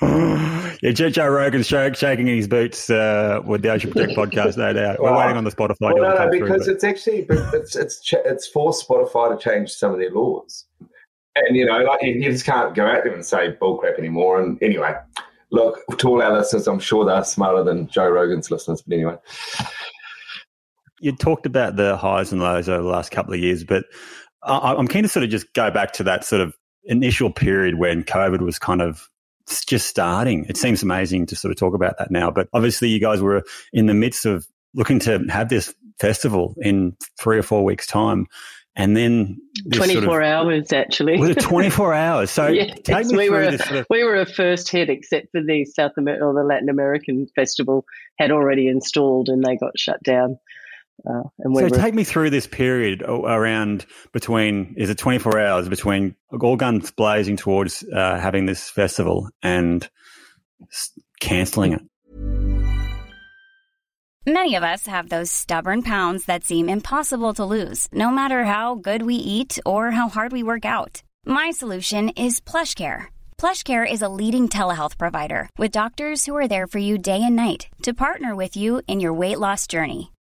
yeah, 0.82 0.92
Joe 0.92 1.28
Rogan's 1.28 1.66
shaking 1.66 2.26
his 2.26 2.48
boots 2.48 2.88
uh, 2.88 3.40
with 3.44 3.62
the 3.62 3.70
Ocean 3.70 3.90
Protect 3.90 4.12
podcast, 4.12 4.56
no 4.56 4.72
doubt. 4.72 4.98
We're 5.00 5.16
waiting 5.16 5.36
on 5.36 5.44
the 5.44 5.50
Spotify. 5.50 5.92
Well, 5.94 5.96
no, 5.96 6.14
no, 6.14 6.30
because 6.30 6.64
through, 6.64 6.74
it's 6.74 6.84
actually 6.84 7.26
it's 7.28 7.76
it's 7.76 8.12
it's 8.12 8.48
forced 8.48 8.88
Spotify 8.88 9.36
to 9.36 9.42
change 9.42 9.70
some 9.70 9.92
of 9.92 9.98
their 9.98 10.10
laws, 10.10 10.64
and 11.36 11.56
you 11.56 11.66
know, 11.66 11.78
like 11.78 12.02
you, 12.02 12.14
you 12.14 12.32
just 12.32 12.46
can't 12.46 12.74
go 12.74 12.86
out 12.86 13.04
there 13.04 13.12
and 13.12 13.24
say 13.24 13.56
bullcrap 13.60 13.98
anymore. 13.98 14.40
And 14.40 14.62
anyway, 14.62 14.94
look 15.50 15.80
to 15.98 16.08
all 16.08 16.22
our 16.22 16.32
listeners, 16.32 16.66
I'm 16.66 16.80
sure 16.80 17.04
they're 17.04 17.24
smarter 17.24 17.62
than 17.62 17.88
Joe 17.88 18.08
Rogan's 18.08 18.50
listeners, 18.50 18.82
but 18.82 18.94
anyway. 18.94 19.16
You 21.02 21.12
talked 21.12 21.46
about 21.46 21.76
the 21.76 21.96
highs 21.96 22.30
and 22.30 22.42
lows 22.42 22.68
over 22.68 22.82
the 22.82 22.88
last 22.88 23.10
couple 23.10 23.32
of 23.32 23.40
years, 23.40 23.64
but 23.64 23.84
I'm 24.42 24.88
keen 24.88 25.02
to 25.02 25.08
sort 25.08 25.24
of 25.24 25.30
just 25.30 25.52
go 25.54 25.70
back 25.70 25.92
to 25.94 26.04
that 26.04 26.24
sort 26.24 26.42
of 26.42 26.54
initial 26.84 27.30
period 27.30 27.76
when 27.76 28.04
COVID 28.04 28.40
was 28.40 28.58
kind 28.58 28.80
of 28.80 29.08
just 29.66 29.88
starting. 29.88 30.46
It 30.48 30.56
seems 30.56 30.82
amazing 30.82 31.26
to 31.26 31.36
sort 31.36 31.50
of 31.50 31.58
talk 31.58 31.74
about 31.74 31.98
that 31.98 32.10
now, 32.10 32.30
but 32.30 32.48
obviously 32.52 32.88
you 32.88 33.00
guys 33.00 33.20
were 33.20 33.42
in 33.72 33.86
the 33.86 33.94
midst 33.94 34.26
of 34.26 34.46
looking 34.74 35.00
to 35.00 35.18
have 35.28 35.48
this 35.48 35.74
festival 35.98 36.54
in 36.58 36.96
three 37.18 37.38
or 37.38 37.42
four 37.42 37.64
weeks' 37.64 37.86
time. 37.86 38.26
And 38.76 38.96
then 38.96 39.36
24 39.74 40.02
sort 40.02 40.22
of, 40.22 40.28
hours 40.28 40.72
actually. 40.72 41.18
Was 41.18 41.30
it 41.30 41.40
24 41.40 41.92
hours? 41.92 42.30
So 42.30 42.48
me 42.48 42.72
we 43.12 43.28
were, 43.30 43.50
this 43.50 43.64
sort 43.64 43.80
of, 43.80 43.86
we 43.90 44.04
were 44.04 44.20
a 44.20 44.26
first 44.26 44.70
hit, 44.70 44.88
except 44.88 45.32
for 45.32 45.42
the 45.42 45.64
South 45.64 45.92
American 45.98 46.26
or 46.26 46.34
the 46.34 46.44
Latin 46.44 46.68
American 46.68 47.26
festival 47.34 47.84
had 48.18 48.30
already 48.30 48.68
installed 48.68 49.28
and 49.28 49.42
they 49.44 49.56
got 49.56 49.78
shut 49.78 50.02
down. 50.02 50.38
Uh, 51.08 51.22
and 51.38 51.56
so 51.56 51.62
were, 51.62 51.70
take 51.70 51.94
me 51.94 52.04
through 52.04 52.30
this 52.30 52.46
period 52.46 53.02
around 53.02 53.86
between 54.12 54.74
is 54.76 54.90
it 54.90 54.98
24 54.98 55.40
hours 55.40 55.68
between 55.68 56.14
all 56.40 56.56
guns 56.56 56.90
blazing 56.90 57.36
towards 57.36 57.82
uh, 57.84 58.18
having 58.18 58.46
this 58.46 58.68
festival 58.68 59.28
and 59.42 59.88
canceling 61.20 61.72
it. 61.72 61.82
Many 64.26 64.54
of 64.54 64.62
us 64.62 64.86
have 64.86 65.08
those 65.08 65.30
stubborn 65.30 65.82
pounds 65.82 66.26
that 66.26 66.44
seem 66.44 66.68
impossible 66.68 67.32
to 67.34 67.44
lose, 67.44 67.88
no 67.90 68.10
matter 68.10 68.44
how 68.44 68.74
good 68.74 69.02
we 69.02 69.14
eat 69.14 69.58
or 69.64 69.92
how 69.92 70.10
hard 70.10 70.30
we 70.30 70.42
work 70.42 70.66
out. 70.66 71.02
My 71.24 71.50
solution 71.50 72.10
is 72.10 72.40
PlushCare. 72.40 73.06
PlushCare 73.38 73.90
is 73.90 74.02
a 74.02 74.10
leading 74.10 74.48
telehealth 74.50 74.98
provider 74.98 75.48
with 75.56 75.72
doctors 75.72 76.26
who 76.26 76.36
are 76.36 76.48
there 76.48 76.66
for 76.66 76.78
you 76.78 76.98
day 76.98 77.22
and 77.22 77.34
night 77.34 77.68
to 77.82 77.94
partner 77.94 78.36
with 78.36 78.56
you 78.56 78.82
in 78.86 79.00
your 79.00 79.14
weight 79.14 79.38
loss 79.38 79.66
journey. 79.66 80.12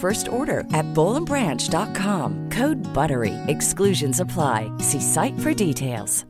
first 0.00 0.28
order 0.28 0.60
at 0.72 0.86
bowlandbranch.com. 0.94 2.48
Code 2.52 2.80
BUTTERY. 2.94 3.34
Exclusions 3.48 4.18
apply. 4.18 4.72
See 4.78 5.00
site 5.00 5.38
for 5.40 5.52
details. 5.52 6.24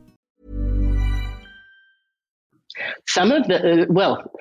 Some 3.07 3.31
of 3.31 3.47
the, 3.47 3.83
uh, 3.83 3.85
well, 3.89 4.31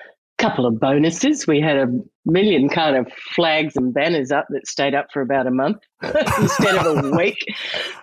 couple 0.40 0.66
of 0.66 0.80
bonuses. 0.80 1.46
We 1.46 1.60
had 1.60 1.76
a 1.76 1.86
million 2.24 2.68
kind 2.68 2.96
of 2.96 3.12
flags 3.34 3.76
and 3.76 3.92
banners 3.92 4.32
up 4.32 4.46
that 4.50 4.66
stayed 4.66 4.94
up 4.94 5.08
for 5.12 5.20
about 5.20 5.46
a 5.46 5.50
month 5.50 5.78
instead 6.02 6.76
of 6.76 7.04
a 7.04 7.10
week. 7.16 7.36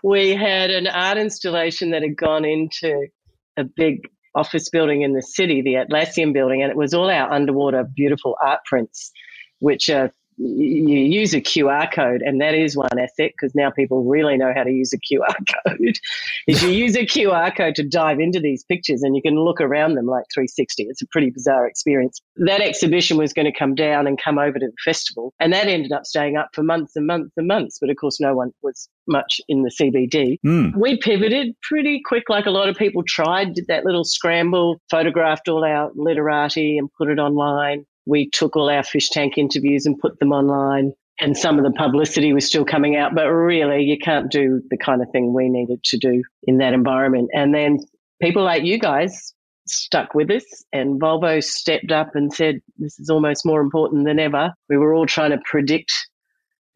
We 0.04 0.36
had 0.36 0.70
an 0.70 0.88
art 0.88 1.18
installation 1.18 1.92
that 1.92 2.04
had 2.04 2.16
gone 2.16 2.46
into 2.46 3.08
a 3.58 3.64
big 3.64 4.08
office 4.36 4.70
building 4.70 5.02
in 5.02 5.14
the 5.14 5.24
city, 5.24 5.64
the 5.64 5.74
Atlassian 5.74 6.32
building, 6.32 6.62
and 6.62 6.70
it 6.70 6.78
was 6.78 6.94
all 6.94 7.10
our 7.10 7.32
underwater 7.32 7.84
beautiful 7.96 8.38
art 8.44 8.60
prints, 8.66 9.12
which 9.60 9.90
are 9.90 10.14
you 10.38 11.00
use 11.00 11.34
a 11.34 11.42
QR 11.42 11.92
code, 11.92 12.22
and 12.22 12.40
that 12.42 12.54
is 12.54 12.78
one 12.78 13.00
asset 13.00 13.32
because 13.32 13.56
now 13.56 13.72
people 13.72 14.04
really 14.04 14.38
know 14.38 14.54
how 14.56 14.64
to 14.64 14.72
use 14.72 14.94
a 14.94 14.98
QR 14.98 15.34
code. 15.66 15.98
is 16.48 16.62
you 16.62 16.70
use 16.70 16.96
a 16.96 17.06
QR 17.06 17.56
code 17.56 17.76
to 17.76 17.84
dive 17.84 18.20
into 18.20 18.40
these 18.40 18.64
pictures, 18.64 19.02
and 19.02 19.16
you 19.16 19.22
can 19.22 19.40
look 19.40 19.60
around 19.60 19.96
them 19.96 20.06
like 20.06 20.26
360. 20.34 20.84
It's 20.84 21.02
a 21.02 21.08
pretty 21.08 21.32
bizarre 21.32 21.68
experience. 21.68 22.22
That 22.36 22.62
exhibition 22.62 23.18
was 23.18 23.34
going 23.34 23.52
to 23.52 23.58
come 23.58 23.74
down 23.74 24.06
and 24.06 24.22
come 24.22 24.38
over 24.38 24.60
to 24.60 24.68
the 24.68 24.74
festival, 24.84 25.34
and 25.40 25.52
that 25.54 25.68
ended 25.68 25.92
up 25.92 26.06
staying 26.06 26.38
up 26.38 26.50
for 26.54 26.62
months 26.62 26.96
and 26.96 27.08
months 27.08 27.34
and 27.36 27.48
months. 27.48 27.80
But 27.80 27.90
of 27.90 27.98
course, 27.98 28.20
no 28.20 28.36
one 28.36 28.52
was 28.62 28.88
much 29.08 29.42
in 29.48 29.64
the 29.64 29.72
CBD. 29.72 30.40
Mm. 30.46 30.76
We 30.78 30.98
pivoted 30.98 31.56
pretty 31.64 32.02
quick, 32.06 32.30
like 32.30 32.46
a 32.46 32.52
lot 32.52 32.70
of 32.70 32.76
people 32.76 33.04
tried. 33.04 33.56
Did 33.56 33.68
that 33.68 33.86
little 33.86 34.04
scramble, 34.04 34.80
photographed 34.92 35.48
all 35.48 35.66
our 35.66 35.92
literati, 35.96 36.78
and 36.78 36.90
put 36.94 37.10
it 37.10 37.18
online 37.18 37.86
we 38.08 38.30
took 38.30 38.56
all 38.56 38.70
our 38.70 38.84
fish 38.84 39.10
tank 39.10 39.38
interviews 39.38 39.86
and 39.86 40.00
put 40.00 40.20
them 40.20 40.32
online. 40.32 40.94
And 41.20 41.36
some 41.36 41.58
of 41.58 41.64
the 41.64 41.72
publicity 41.72 42.32
was 42.32 42.46
still 42.46 42.64
coming 42.64 42.96
out, 42.96 43.16
but 43.16 43.26
really 43.26 43.84
you 43.84 43.98
can't 43.98 44.32
do 44.32 44.62
the 44.70 44.78
kind 44.78 45.02
of 45.02 45.10
thing 45.12 45.34
we 45.34 45.50
needed 45.50 45.84
to 45.86 45.98
do 45.98 46.24
in 46.44 46.60
that 46.60 46.74
environment. 46.74 47.30
And 47.34 47.56
then 47.56 47.80
people 48.22 48.44
like 48.44 48.64
you 48.64 48.78
guys 48.78 49.34
stuck 49.68 50.14
with 50.14 50.30
us 50.30 50.46
and 50.72 51.02
Volvo 51.02 51.44
stepped 51.44 51.92
up 51.92 52.12
and 52.14 52.32
said, 52.34 52.62
this 52.78 53.00
is 53.00 53.10
almost 53.10 53.46
more 53.46 53.62
important 53.62 54.06
than 54.06 54.20
ever. 54.20 54.54
We 54.70 54.78
were 54.78 54.94
all 54.94 55.08
trying 55.08 55.32
to 55.32 55.40
predict 55.44 55.92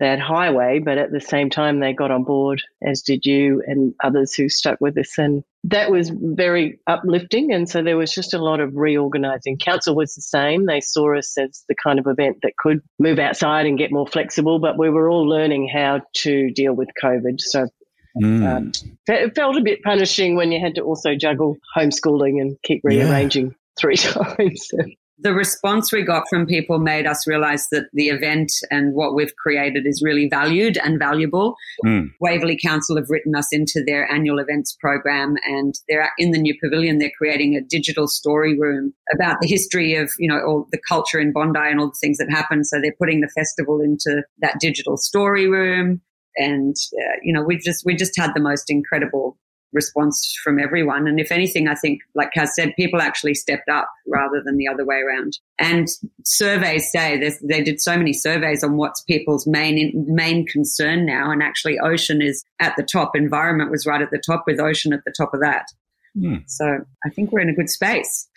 that 0.02 0.20
highway, 0.20 0.80
but 0.80 0.98
at 0.98 1.12
the 1.12 1.22
same 1.22 1.50
time, 1.50 1.80
they 1.80 1.94
got 1.94 2.12
on 2.12 2.24
board, 2.24 2.62
as 2.84 3.02
did 3.04 3.24
you 3.24 3.64
and 3.68 3.94
others 4.04 4.34
who 4.34 4.50
stuck 4.50 4.82
with 4.82 4.98
us. 4.98 5.18
And 5.18 5.44
that 5.64 5.92
was 5.92 6.10
very 6.10 6.80
uplifting. 6.88 7.54
And 7.54 7.70
so 7.70 7.84
there 7.84 7.98
was 7.98 8.12
just 8.12 8.34
a 8.34 8.44
lot 8.44 8.60
of 8.60 8.76
reorganizing. 8.76 9.60
Council 9.60 9.96
was 9.96 10.16
the 10.16 10.24
same. 10.24 10.66
They 10.66 10.82
saw 10.82 11.16
us 11.16 11.38
as 11.38 11.64
the 11.70 11.76
kind 11.76 12.00
of 12.00 12.08
event 12.08 12.40
that 12.42 12.58
could 12.58 12.82
move 13.00 13.20
outside 13.20 13.68
and 13.68 13.78
get 13.78 13.92
more 13.92 14.08
flexible, 14.08 14.58
but 14.58 14.78
we 14.78 14.90
were 14.90 15.08
all 15.08 15.30
learning 15.30 15.70
how 15.72 16.02
to 16.24 16.50
deal 16.52 16.74
with 16.74 16.90
COVID. 17.02 17.40
So 17.40 17.68
Mm. 18.22 18.46
Um, 18.46 18.72
it 19.08 19.34
felt 19.36 19.56
a 19.56 19.62
bit 19.62 19.84
punishing 19.84 20.36
when 20.36 20.52
you 20.52 20.60
had 20.60 20.76
to 20.76 20.82
also 20.82 21.16
juggle 21.16 21.56
homeschooling 21.78 22.42
and 22.42 22.58
keep 22.62 22.82
rearranging 22.84 23.46
yeah. 23.46 23.54
three 23.80 23.96
times 23.96 24.68
the 25.21 25.34
response 25.34 25.91
we 25.91 26.03
got 26.03 26.23
from 26.29 26.45
people 26.45 26.79
made 26.79 27.05
us 27.05 27.27
realize 27.27 27.67
that 27.71 27.86
the 27.93 28.10
event 28.10 28.51
and 28.69 28.93
what 28.93 29.13
we've 29.13 29.36
created 29.36 29.86
is 29.86 30.01
really 30.03 30.27
valued 30.29 30.77
and 30.77 30.97
valuable. 30.97 31.55
Mm. 31.86 32.12
Waverley 32.19 32.57
Council 32.62 32.95
have 32.95 33.10
written 33.10 33.36
us 33.36 33.47
into 33.51 33.84
their 33.86 34.12
annual 34.12 34.39
events 34.39 34.75
program 34.79 35.36
and 35.45 35.75
they're 35.88 36.12
in 36.17 36.31
the 36.31 36.39
new 36.39 36.55
pavilion. 36.62 36.97
They're 36.97 37.12
creating 37.17 37.55
a 37.55 37.62
digital 37.62 38.07
story 38.07 38.57
room 38.57 38.93
about 39.13 39.41
the 39.41 39.47
history 39.47 39.95
of, 39.95 40.12
you 40.17 40.29
know, 40.29 40.39
all 40.45 40.67
the 40.71 40.81
culture 40.88 41.19
in 41.19 41.31
Bondi 41.31 41.60
and 41.60 41.79
all 41.79 41.88
the 41.88 41.99
things 42.01 42.17
that 42.17 42.31
happen. 42.31 42.63
So 42.63 42.81
they're 42.81 42.95
putting 42.97 43.21
the 43.21 43.29
festival 43.29 43.81
into 43.81 44.23
that 44.39 44.60
digital 44.60 44.97
story 44.97 45.47
room. 45.47 46.01
And, 46.38 46.75
uh, 46.93 47.17
you 47.21 47.34
know, 47.34 47.43
we've 47.43 47.62
just, 47.62 47.86
we 47.86 47.95
just 47.95 48.17
had 48.17 48.31
the 48.34 48.41
most 48.41 48.69
incredible 48.69 49.38
response 49.73 50.36
from 50.43 50.60
everyone. 50.60 51.07
And 51.07 51.19
if 51.19 51.31
anything, 51.31 51.67
I 51.67 51.75
think, 51.75 52.01
like 52.15 52.31
Kaz 52.36 52.49
said, 52.49 52.73
people 52.75 53.01
actually 53.01 53.34
stepped 53.34 53.69
up 53.69 53.89
rather 54.07 54.41
than 54.43 54.57
the 54.57 54.67
other 54.67 54.86
way 54.86 54.97
around. 54.97 55.38
And 55.60 55.88
surveys 56.25 56.91
say 56.91 57.17
they 57.41 57.63
did 57.63 57.81
so 57.81 57.97
many 57.97 58.13
surveys 58.13 58.63
on 58.63 58.77
what's 58.77 59.01
people's 59.01 59.47
main 59.47 60.05
main 60.07 60.45
concern 60.45 61.05
now, 61.05 61.31
and 61.31 61.41
actually, 61.41 61.79
ocean 61.79 62.21
is 62.21 62.43
at 62.60 62.75
the 62.75 62.84
top. 62.84 63.15
Environment 63.15 63.71
was 63.71 63.86
right 63.86 64.01
at 64.01 64.12
the 64.12 64.21
top, 64.25 64.43
with 64.47 64.60
ocean 64.60 64.93
at 64.93 65.03
the 65.05 65.13
top 65.15 65.34
of 65.34 65.41
that. 65.41 65.65
Hmm. 66.19 66.38
So 66.47 66.65
I 67.05 67.10
think 67.10 67.31
we're 67.31 67.39
in 67.39 67.49
a 67.49 67.55
good 67.55 67.69
space. 67.69 68.27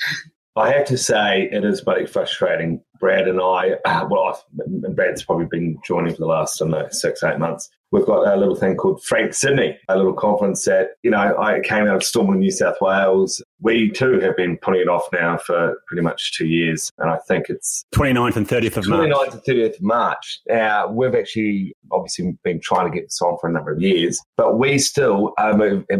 I 0.56 0.70
have 0.70 0.84
to 0.86 0.96
say, 0.96 1.48
it 1.50 1.64
is 1.64 1.80
very 1.80 2.06
frustrating. 2.06 2.80
Brad 3.00 3.26
and 3.26 3.40
I, 3.40 3.72
uh, 3.84 4.06
well, 4.08 4.40
and 4.58 4.94
Brad's 4.94 5.24
probably 5.24 5.46
been 5.46 5.78
joining 5.84 6.12
for 6.14 6.20
the 6.20 6.26
last, 6.26 6.62
I 6.62 6.66
don't 6.66 6.70
know, 6.70 6.88
six, 6.90 7.24
eight 7.24 7.40
months. 7.40 7.68
We've 7.94 8.04
got 8.04 8.26
a 8.26 8.34
little 8.34 8.56
thing 8.56 8.74
called 8.74 9.04
Frank 9.04 9.34
Sydney, 9.34 9.78
a 9.88 9.96
little 9.96 10.14
conference 10.14 10.64
that, 10.64 10.96
you 11.04 11.12
know, 11.12 11.36
I 11.38 11.60
came 11.60 11.86
out 11.86 11.94
of 11.94 12.02
Stormwater, 12.02 12.38
New 12.38 12.50
South 12.50 12.74
Wales. 12.80 13.40
We 13.60 13.88
too 13.88 14.18
have 14.18 14.36
been 14.36 14.58
putting 14.58 14.80
it 14.80 14.88
off 14.88 15.04
now 15.12 15.38
for 15.38 15.76
pretty 15.86 16.02
much 16.02 16.36
two 16.36 16.48
years. 16.48 16.90
And 16.98 17.08
I 17.08 17.18
think 17.28 17.48
it's 17.48 17.84
29th 17.94 18.34
and 18.34 18.48
30th 18.48 18.78
of 18.78 18.88
March. 18.88 19.10
29th 19.12 19.32
and 19.34 19.42
30th 19.44 19.76
of 19.76 19.82
March. 19.82 20.40
Now, 20.48 20.88
we've 20.88 21.14
actually 21.14 21.76
obviously 21.92 22.36
been 22.42 22.58
trying 22.60 22.90
to 22.90 22.92
get 22.92 23.06
this 23.06 23.22
on 23.22 23.38
for 23.40 23.48
a 23.48 23.52
number 23.52 23.70
of 23.70 23.80
years, 23.80 24.20
but 24.36 24.58
we 24.58 24.76
still 24.80 25.32
are 25.38 25.52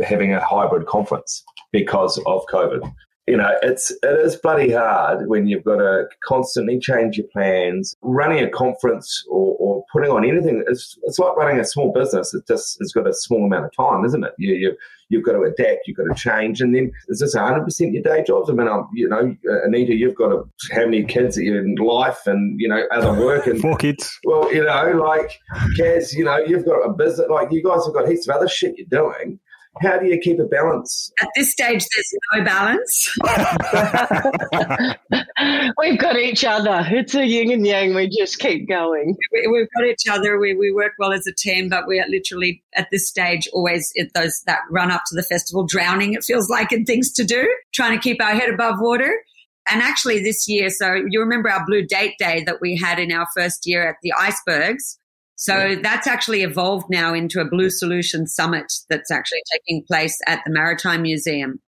having 0.03 0.35
a 0.35 0.45
hybrid 0.45 0.89
conference 0.89 1.45
because 1.71 2.19
of 2.27 2.45
COVID 2.53 2.93
you 3.27 3.39
know, 3.39 3.51
it's 3.63 3.91
it 3.91 4.21
is 4.21 4.37
bloody 4.37 4.73
hard 4.73 5.29
when 5.29 5.47
you've 5.47 5.65
got 5.65 5.77
to 5.77 6.05
constantly 6.25 6.79
change 6.79 7.17
your 7.17 7.27
plans. 7.33 7.97
Running 8.03 8.45
a 8.45 8.51
conference 8.51 9.25
or, 9.31 9.57
or 9.59 9.85
putting 9.93 10.11
on 10.11 10.25
anything, 10.25 10.63
it's, 10.69 10.99
it's 11.05 11.19
like 11.19 11.37
running 11.37 11.59
a 11.59 11.65
small 11.65 11.91
business. 11.93 12.35
It 12.35 12.47
just 12.47 12.77
it's 12.81 12.93
got 12.93 13.09
a 13.09 13.15
small 13.15 13.47
amount 13.47 13.65
of 13.65 13.73
time, 13.75 14.05
isn't 14.05 14.25
it? 14.25 14.33
You, 14.37 14.55
you 14.55 14.77
you've 15.09 15.25
got 15.25 15.33
to 15.33 15.43
adapt, 15.43 15.87
you've 15.87 15.97
got 15.97 16.05
to 16.05 16.15
change, 16.15 16.61
and 16.61 16.75
then 16.75 16.93
is 17.09 17.21
this 17.21 17.35
100 17.35 17.65
percent 17.65 17.95
your 17.95 18.03
day 18.03 18.23
jobs? 18.27 18.51
I 18.51 18.53
mean, 18.53 18.69
I'm, 18.69 18.89
you 18.93 19.09
know, 19.09 19.35
uh, 19.51 19.67
Anita, 19.67 19.95
you've 19.95 20.17
got 20.17 20.29
to 20.29 20.45
how 20.73 20.85
many 20.85 21.05
kids 21.05 21.39
in 21.39 21.77
life 21.77 22.27
and 22.27 22.61
you 22.61 22.69
know 22.69 22.83
other 22.93 23.13
work 23.13 23.47
and 23.47 23.59
four 23.63 23.77
kids. 23.79 24.19
Well, 24.25 24.53
you 24.53 24.65
know, 24.65 25.03
like 25.03 25.41
Kaz, 25.79 26.13
you 26.13 26.25
know, 26.25 26.37
you've 26.39 26.67
got 26.67 26.81
a 26.81 26.93
business. 26.93 27.29
Like 27.31 27.51
you 27.51 27.63
guys 27.63 27.87
have 27.87 27.95
got 27.95 28.07
heaps 28.07 28.29
of 28.29 28.37
other 28.37 28.49
shit 28.49 28.75
you're 28.77 28.87
doing 28.91 29.41
how 29.81 29.99
do 29.99 30.07
you 30.07 30.19
keep 30.19 30.39
a 30.39 30.45
balance? 30.45 31.11
At 31.21 31.29
this 31.35 31.53
stage, 31.53 31.85
there's 31.95 32.15
no 32.35 32.45
balance. 32.45 33.19
We've 35.79 35.99
got 35.99 36.17
each 36.17 36.45
other. 36.45 36.87
It's 36.91 37.15
a 37.15 37.27
yin 37.27 37.51
and 37.51 37.67
yang. 37.67 37.95
We 37.95 38.09
just 38.09 38.39
keep 38.39 38.69
going. 38.69 39.17
We, 39.33 39.59
have 39.59 39.69
got 39.77 39.87
each 39.87 40.09
other. 40.09 40.39
We, 40.39 40.55
we 40.55 40.73
work 40.73 40.93
well 40.99 41.13
as 41.13 41.27
a 41.27 41.35
team, 41.35 41.69
but 41.69 41.89
we 41.89 41.99
are 41.99 42.09
literally 42.09 42.63
at 42.75 42.89
this 42.91 43.09
stage 43.09 43.49
always 43.53 43.93
at 43.99 44.15
those 44.15 44.43
that 44.47 44.61
run 44.71 44.91
up 44.91 45.03
to 45.09 45.17
the 45.17 45.23
festival, 45.23 45.65
drowning. 45.65 46.15
It 46.15 46.25
feels 46.25 46.49
like 46.49 46.73
in 46.73 46.85
things 46.85 47.13
to 47.13 47.25
do, 47.25 47.49
trying 47.73 47.97
to 47.97 48.03
keep 48.03 48.23
our 48.23 48.35
head 48.35 48.51
above 48.51 48.81
water. 48.81 49.21
And 49.67 49.83
actually, 49.83 50.23
this 50.23 50.47
year, 50.47 50.69
so 50.69 50.95
you 51.09 51.21
remember 51.21 51.51
our 51.51 51.65
Blue 51.67 51.83
Date 51.83 52.17
Day 52.19 52.45
that 52.45 52.61
we 52.61 52.77
had 52.77 52.99
in 52.99 53.11
our 53.11 53.27
first 53.35 53.67
year 53.67 53.89
at 53.89 53.97
the 54.03 54.13
icebergs. 54.13 54.99
So 55.37 55.77
that's 55.83 56.07
actually 56.07 56.43
evolved 56.43 56.87
now 56.91 57.13
into 57.13 57.41
a 57.41 57.45
Blue 57.45 57.71
Solution 57.71 58.27
Summit 58.27 58.73
that's 58.89 59.11
actually 59.11 59.43
taking 59.53 59.85
place 59.85 60.17
at 60.27 60.41
the 60.45 60.53
Maritime 60.53 61.03
Museum. 61.03 61.61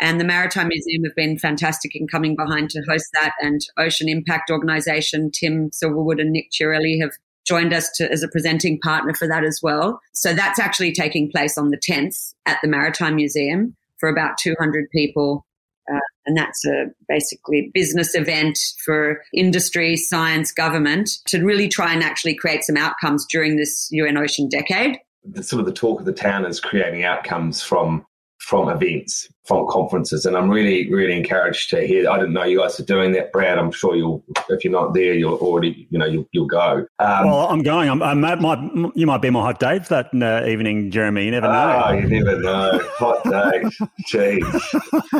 And 0.00 0.20
the 0.20 0.24
Maritime 0.24 0.68
Museum 0.68 1.02
have 1.04 1.16
been 1.16 1.38
fantastic 1.38 1.96
in 1.96 2.06
coming 2.06 2.36
behind 2.36 2.70
to 2.70 2.82
host 2.88 3.06
that. 3.14 3.32
And 3.40 3.60
Ocean 3.76 4.08
Impact 4.08 4.50
Organization, 4.50 5.30
Tim 5.32 5.70
Silverwood 5.70 6.20
and 6.20 6.30
Nick 6.30 6.50
Chiarelli 6.52 7.00
have 7.00 7.10
joined 7.44 7.72
us 7.72 7.90
to, 7.96 8.10
as 8.10 8.22
a 8.22 8.28
presenting 8.28 8.78
partner 8.80 9.14
for 9.14 9.26
that 9.26 9.42
as 9.42 9.58
well. 9.62 10.00
So 10.12 10.32
that's 10.32 10.60
actually 10.60 10.92
taking 10.92 11.30
place 11.30 11.58
on 11.58 11.70
the 11.70 11.78
10th 11.78 12.34
at 12.46 12.58
the 12.62 12.68
Maritime 12.68 13.16
Museum 13.16 13.74
for 13.98 14.08
about 14.08 14.38
200 14.38 14.88
people 14.90 15.44
uh, 15.92 16.00
and 16.26 16.36
that's 16.36 16.64
a 16.66 16.86
basically 17.08 17.70
business 17.72 18.14
event 18.14 18.58
for 18.84 19.22
industry, 19.32 19.96
science, 19.96 20.52
government 20.52 21.10
to 21.26 21.42
really 21.42 21.68
try 21.68 21.92
and 21.92 22.02
actually 22.02 22.34
create 22.34 22.64
some 22.64 22.76
outcomes 22.76 23.26
during 23.30 23.56
this 23.56 23.88
UN 23.90 24.16
Ocean 24.16 24.48
decade. 24.48 24.98
The, 25.24 25.42
sort 25.42 25.60
of 25.60 25.66
the 25.66 25.72
talk 25.72 26.00
of 26.00 26.06
the 26.06 26.12
town 26.12 26.44
is 26.44 26.60
creating 26.60 27.04
outcomes 27.04 27.62
from 27.62 28.04
from 28.48 28.70
events, 28.70 29.28
from 29.44 29.66
conferences. 29.68 30.24
And 30.24 30.34
I'm 30.34 30.48
really, 30.48 30.90
really 30.90 31.14
encouraged 31.14 31.68
to 31.68 31.86
hear. 31.86 32.08
I 32.08 32.16
didn't 32.16 32.32
know 32.32 32.44
you 32.44 32.60
guys 32.60 32.80
are 32.80 32.84
doing 32.84 33.12
that, 33.12 33.30
Brad. 33.30 33.58
I'm 33.58 33.70
sure 33.70 33.94
you'll, 33.94 34.24
if 34.48 34.64
you're 34.64 34.72
not 34.72 34.94
there, 34.94 35.12
you'll 35.12 35.36
already, 35.36 35.86
you 35.90 35.98
know, 35.98 36.06
you'll, 36.06 36.26
you'll 36.32 36.46
go. 36.46 36.86
Um, 36.98 37.26
well, 37.26 37.46
I'm 37.48 37.62
going. 37.62 37.90
I'm, 37.90 38.02
I'm 38.02 38.20
my, 38.20 38.90
you 38.94 39.06
might 39.06 39.20
be 39.20 39.28
my 39.28 39.42
hot 39.42 39.60
date 39.60 39.84
that 39.90 40.06
uh, 40.14 40.48
evening, 40.48 40.90
Jeremy. 40.90 41.26
You 41.26 41.32
never 41.32 41.46
know. 41.46 41.82
Oh, 41.84 41.92
you 41.92 42.06
never 42.06 42.40
know. 42.40 42.80
hot 42.96 43.22
date. 43.24 43.64
Jeez. 44.10 44.42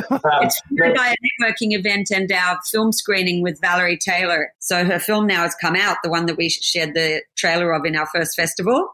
Um, 0.09 0.21
it's 0.41 0.59
by 0.71 1.13
a 1.13 1.43
networking 1.45 1.77
event 1.77 2.09
and 2.09 2.31
our 2.31 2.57
film 2.71 2.91
screening 2.91 3.43
with 3.43 3.61
Valerie 3.61 3.99
Taylor. 3.99 4.51
So 4.57 4.85
her 4.85 4.97
film 4.97 5.27
now 5.27 5.43
has 5.43 5.53
come 5.61 5.75
out, 5.75 5.97
the 6.03 6.09
one 6.09 6.25
that 6.25 6.35
we 6.35 6.49
shared 6.49 6.95
the 6.95 7.21
trailer 7.37 7.73
of 7.73 7.85
in 7.85 7.95
our 7.95 8.07
first 8.07 8.35
festival 8.35 8.89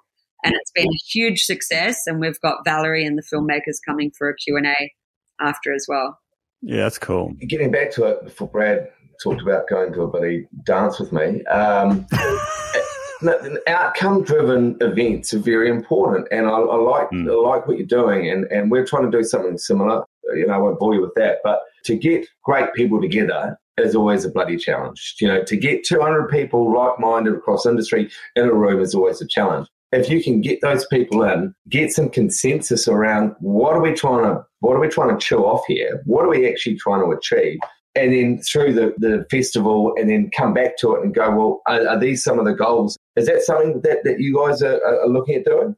and 0.45 0.53
it's 0.53 0.71
been 0.71 0.88
a 0.88 0.99
huge 1.12 1.41
success. 1.41 1.97
And 2.05 2.19
we've 2.19 2.39
got 2.39 2.63
Valerie 2.63 3.05
and 3.05 3.17
the 3.17 3.23
filmmakers 3.23 3.77
coming 3.86 4.12
for 4.15 4.29
a 4.29 4.36
Q&A 4.36 4.93
after 5.41 5.73
as 5.73 5.86
well. 5.89 6.19
Yeah, 6.62 6.84
that's 6.84 6.97
cool. 6.97 7.34
Getting 7.47 7.71
back 7.71 7.91
to 7.91 8.05
it, 8.05 8.23
before 8.23 8.47
Brad 8.47 8.89
talked 9.21 9.41
about 9.41 9.67
going 9.67 9.93
to 9.93 10.03
a 10.03 10.08
buddy 10.08 10.47
dance 10.63 10.99
with 10.99 11.12
me, 11.12 11.43
um, 11.45 12.08
outcome-driven 13.67 14.77
events 14.81 15.34
are 15.34 15.39
very 15.39 15.69
important, 15.69 16.27
and 16.31 16.47
I, 16.47 16.51
I 16.51 16.75
like 16.75 17.10
mm. 17.12 17.29
I 17.29 17.51
like 17.51 17.67
what 17.67 17.77
you're 17.77 17.88
doing, 17.88 18.29
and, 18.29 18.45
and 18.45 18.71
we're 18.71 18.86
trying 18.86 19.10
to 19.10 19.15
do 19.15 19.23
something 19.23 19.58
similar. 19.58 20.03
You 20.36 20.47
know, 20.47 20.53
I 20.53 20.58
won't 20.58 20.79
bore 20.79 20.95
you 20.95 21.01
with 21.01 21.13
that, 21.15 21.39
but 21.43 21.60
to 21.86 21.95
get 21.95 22.25
great 22.43 22.73
people 22.73 22.99
together 22.99 23.58
is 23.77 23.95
always 23.95 24.25
a 24.25 24.29
bloody 24.29 24.58
challenge. 24.58 25.15
You 25.19 25.27
know, 25.27 25.43
to 25.43 25.58
get 25.58 25.84
200 25.84 26.29
people 26.29 26.73
like-minded 26.73 27.36
across 27.36 27.65
industry 27.65 28.10
in 28.36 28.45
a 28.45 28.53
room 28.53 28.81
is 28.81 28.95
always 28.95 29.21
a 29.21 29.27
challenge 29.27 29.67
if 29.95 30.10
you 30.10 30.23
can 30.23 30.41
get 30.41 30.62
those 30.62 30.86
people 30.88 31.23
in, 31.23 31.53
get 31.69 31.91
some 31.91 32.10
consensus 32.10 32.88
around 32.88 33.36
what 33.39 33.73
are 33.73 33.81
we 33.81 33.93
trying 33.93 34.23
to 34.23 34.45
what 34.60 34.75
are 34.75 34.79
we 34.79 34.88
trying 34.88 35.17
to 35.17 35.25
chew 35.25 35.45
off 35.45 35.63
here? 35.67 36.01
What 36.05 36.25
are 36.25 36.29
we 36.29 36.49
actually 36.49 36.77
trying 36.77 37.01
to 37.01 37.12
achieve? 37.12 37.60
And 37.95 38.12
then 38.13 38.41
through 38.41 38.73
the, 38.73 38.93
the 38.97 39.25
festival 39.31 39.93
and 39.97 40.10
then 40.10 40.29
come 40.36 40.53
back 40.53 40.77
to 40.79 40.95
it 40.95 41.03
and 41.03 41.13
go, 41.13 41.29
well, 41.31 41.62
are, 41.65 41.88
are 41.88 41.99
these 41.99 42.23
some 42.23 42.39
of 42.39 42.45
the 42.45 42.53
goals? 42.53 42.97
Is 43.15 43.27
that 43.27 43.41
something 43.41 43.81
that, 43.84 44.03
that 44.03 44.19
you 44.19 44.36
guys 44.36 44.62
are, 44.62 44.84
are 44.84 45.08
looking 45.08 45.36
at 45.36 45.45
doing? 45.45 45.75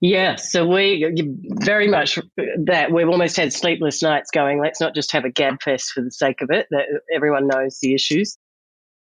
Yeah, 0.00 0.36
so 0.36 0.66
we 0.66 1.12
very 1.60 1.88
much 1.88 2.20
that 2.66 2.92
we've 2.92 3.08
almost 3.08 3.36
had 3.36 3.52
sleepless 3.52 4.00
nights 4.00 4.30
going. 4.30 4.60
Let's 4.60 4.80
not 4.80 4.94
just 4.94 5.10
have 5.12 5.24
a 5.24 5.30
gab 5.30 5.60
fest 5.60 5.90
for 5.90 6.02
the 6.02 6.12
sake 6.12 6.40
of 6.40 6.50
it. 6.50 6.68
That 6.70 6.84
everyone 7.12 7.48
knows 7.48 7.78
the 7.80 7.94
issues. 7.94 8.38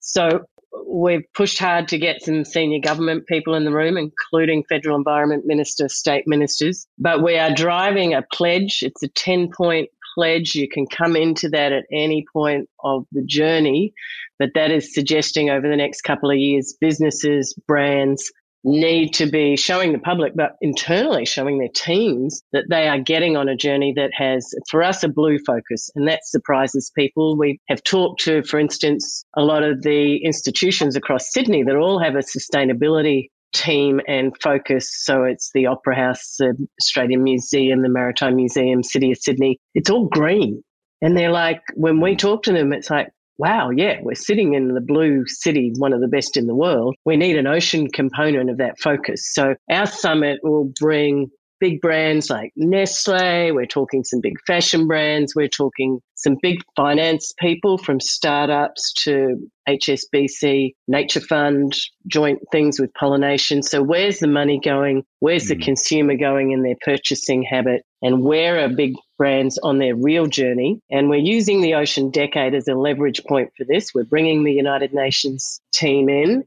So 0.01 0.45
we've 0.88 1.25
pushed 1.33 1.59
hard 1.59 1.88
to 1.89 1.97
get 1.97 2.21
some 2.21 2.45
senior 2.45 2.79
government 2.79 3.27
people 3.27 3.55
in 3.55 3.65
the 3.65 3.71
room, 3.71 3.97
including 3.97 4.63
federal 4.63 4.97
environment 4.97 5.45
minister, 5.45 5.89
state 5.89 6.25
ministers. 6.27 6.88
But 6.97 7.23
we 7.23 7.38
are 7.38 7.53
driving 7.53 8.13
a 8.13 8.23
pledge. 8.33 8.83
It's 8.83 9.03
a 9.03 9.07
10 9.07 9.51
point 9.55 9.89
pledge. 10.15 10.55
You 10.55 10.67
can 10.67 10.86
come 10.88 11.15
into 11.15 11.49
that 11.49 11.71
at 11.71 11.86
any 11.91 12.25
point 12.31 12.69
of 12.83 13.05
the 13.12 13.23
journey. 13.23 13.93
But 14.39 14.49
that 14.55 14.71
is 14.71 14.93
suggesting 14.93 15.49
over 15.49 15.67
the 15.67 15.75
next 15.75 16.01
couple 16.01 16.29
of 16.29 16.38
years, 16.38 16.75
businesses, 16.79 17.53
brands, 17.67 18.31
need 18.63 19.13
to 19.13 19.26
be 19.26 19.56
showing 19.58 19.91
the 19.91 19.99
public, 19.99 20.34
but 20.36 20.56
internally 20.62 21.26
showing 21.26 21.60
their 21.60 21.69
teams 21.73 22.41
that 22.54 22.65
they 22.69 22.88
are 22.88 22.99
getting 22.99 23.36
on 23.36 23.49
a 23.49 23.56
journey 23.56 23.93
that 23.95 24.12
has, 24.13 24.54
for 24.69 24.82
us, 24.82 25.04
a 25.04 25.10
blue 25.10 25.38
focus. 25.45 25.89
And 25.95 26.08
that 26.08 26.26
surprises 26.26 26.91
people. 26.97 27.38
We 27.38 27.60
have 27.67 27.84
talked 27.84 28.21
to, 28.21 28.43
for 28.43 28.60
instance, 28.60 29.26
a 29.36 29.41
lot 29.41 29.63
of 29.63 29.82
the 29.82 30.17
institutions 30.23 30.95
across 30.95 31.32
Sydney 31.32 31.63
that 31.63 31.76
all 31.76 31.99
have 31.99 32.15
a 32.15 32.19
sustainability 32.19 33.30
team 33.54 34.02
and 34.08 34.34
focus. 34.41 34.89
So 35.04 35.23
it's 35.23 35.52
the 35.54 35.67
Opera 35.67 35.95
House, 35.95 36.36
the 36.39 36.56
Australian 36.82 37.23
Museum, 37.23 37.82
the 37.82 37.89
Maritime 37.89 38.36
Museum, 38.36 38.82
City 38.82 39.12
of 39.12 39.17
Sydney. 39.17 39.60
It's 39.76 39.89
all 39.89 40.08
green. 40.08 40.63
And 41.02 41.17
they're 41.17 41.32
like, 41.32 41.62
when 41.76 41.99
we 41.99 42.15
talk 42.15 42.43
to 42.43 42.54
them, 42.54 42.71
it's 42.71 42.89
like, 42.89 43.10
wow, 43.38 43.69
yeah, 43.69 44.00
we're 44.02 44.15
sitting 44.15 44.54
in 44.54 44.74
the 44.74 44.82
blue 44.82 45.26
city, 45.28 45.74
one 45.78 45.93
of 45.93 46.02
the 46.02 46.08
best 46.08 46.38
in 46.38 46.48
the 46.48 46.56
world. 46.56 46.96
We 47.06 47.17
need 47.17 47.38
an 47.38 47.48
ocean 47.48 47.89
component 47.89 48.50
of 48.50 48.58
that 48.58 48.80
focus. 48.80 49.32
So 49.34 49.56
our 49.69 49.86
summit 49.86 50.39
will 50.43 50.72
bring 50.80 51.30
big 51.63 51.80
brands 51.80 52.30
like 52.30 52.52
Nestle. 52.58 53.54
We're 53.54 53.65
talking 53.65 54.04
some 54.04 54.19
big 54.19 54.34
fashion 54.46 54.86
brands. 54.86 55.34
We're 55.34 55.48
talking 55.48 56.02
some 56.15 56.36
big 56.41 56.60
finance 56.76 57.32
people 57.39 57.78
from 57.78 58.02
startups 58.02 58.91
to 59.04 59.38
HSBC, 59.69 60.74
Nature 60.89 61.22
Fund, 61.22 61.74
joint 62.08 62.39
things 62.52 62.82
with 62.82 62.93
pollination. 62.96 63.63
So 63.63 63.82
where's 63.82 64.19
the 64.19 64.28
money 64.28 64.60
going? 64.62 65.04
Where's 65.22 65.46
mm. 65.46 65.50
the 65.50 65.56
consumer 65.58 66.17
going 66.17 66.52
in 66.52 66.63
their 66.63 66.76
purchasing 66.82 67.43
habit? 67.43 67.84
And 68.02 68.24
where 68.24 68.60
are 68.60 68.67
big 68.67 68.93
brands 69.17 69.58
on 69.60 69.80
their 69.80 69.95
real 69.95 70.28
journey? 70.28 70.80
And 70.89 71.10
we're 71.10 71.17
using 71.17 71.62
the 71.62 71.76
Ocean 71.76 72.12
Decade 72.12 72.54
as 72.54 72.67
a 72.67 72.76
leverage 72.76 73.23
point 73.23 73.52
for 73.58 73.63
this. 73.63 73.93
We're 73.93 74.04
bringing 74.04 74.43
the 74.43 74.54
United 74.54 74.93
Nations 74.93 75.62
team 75.71 76.10
in 76.10 76.43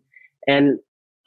and 0.46 0.79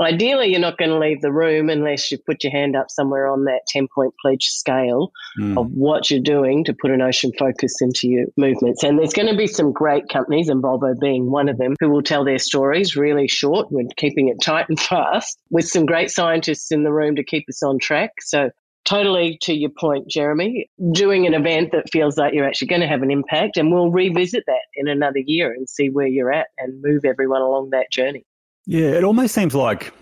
ideally 0.02 0.48
you're 0.48 0.60
not 0.60 0.78
going 0.78 0.90
to 0.90 0.98
leave 0.98 1.22
the 1.22 1.32
room 1.32 1.70
unless 1.70 2.12
you 2.12 2.18
put 2.18 2.44
your 2.44 2.52
hand 2.52 2.76
up 2.76 2.90
somewhere 2.90 3.28
on 3.28 3.46
that 3.46 3.62
10 3.68 3.88
point 3.94 4.14
pledge 4.22 4.46
scale 4.46 5.12
mm. 5.40 5.58
of 5.58 5.72
what 5.72 6.10
you're 6.10 6.20
doing 6.20 6.64
to 6.64 6.74
put 6.74 6.92
an 6.92 7.02
ocean 7.02 7.32
focus 7.38 7.82
into 7.82 8.08
your 8.08 8.26
movements. 8.38 8.84
And 8.84 8.98
there's 8.98 9.14
going 9.14 9.28
to 9.28 9.38
be 9.38 9.48
some 9.48 9.72
great 9.72 10.08
companies, 10.10 10.50
and 10.50 10.64
Volvo 10.64 10.98
being 11.00 11.30
one 11.30 11.50
of 11.50 11.58
them, 11.58 11.76
who 11.80 11.90
will 11.90 12.04
tell 12.04 12.24
their 12.24 12.40
stories 12.40 12.96
really 12.96 13.28
short. 13.28 13.72
We're 13.72 13.88
keeping 13.98 14.30
it 14.30 14.38
tight 14.42 14.70
and 14.70 14.80
fast 14.80 15.38
with 15.50 15.68
some 15.68 15.86
great 15.86 16.12
scientists 16.12 16.72
in 16.72 16.84
the 16.84 16.94
room 16.94 17.16
to 17.16 17.24
keep 17.24 17.46
us 17.50 17.62
on 17.64 17.80
track. 17.80 18.12
So 18.22 18.52
totally 18.86 19.38
to 19.44 19.54
your 19.54 19.70
point, 19.70 20.08
Jeremy, 20.10 20.70
doing 20.92 21.26
an 21.26 21.34
event 21.34 21.72
that 21.72 21.90
feels 21.92 22.18
like 22.18 22.34
you're 22.34 22.48
actually 22.48 22.68
going 22.68 22.82
to 22.82 22.88
have 22.88 23.02
an 23.02 23.12
impact. 23.12 23.58
And 23.58 23.72
we'll 23.72 23.92
revisit 23.92 24.44
that 24.48 24.62
in 24.76 24.88
another 24.88 25.20
year 25.20 25.52
and 25.52 25.70
see 25.70 25.90
where 25.90 26.08
you're 26.08 26.32
at 26.32 26.48
and 26.58 26.82
move 26.82 27.06
everyone 27.06 27.42
along 27.42 27.70
that 27.72 27.92
journey. 27.92 28.26
Yeah, 28.66 28.90
it 28.90 29.04
almost 29.04 29.34
seems 29.34 29.56
like 29.56 29.94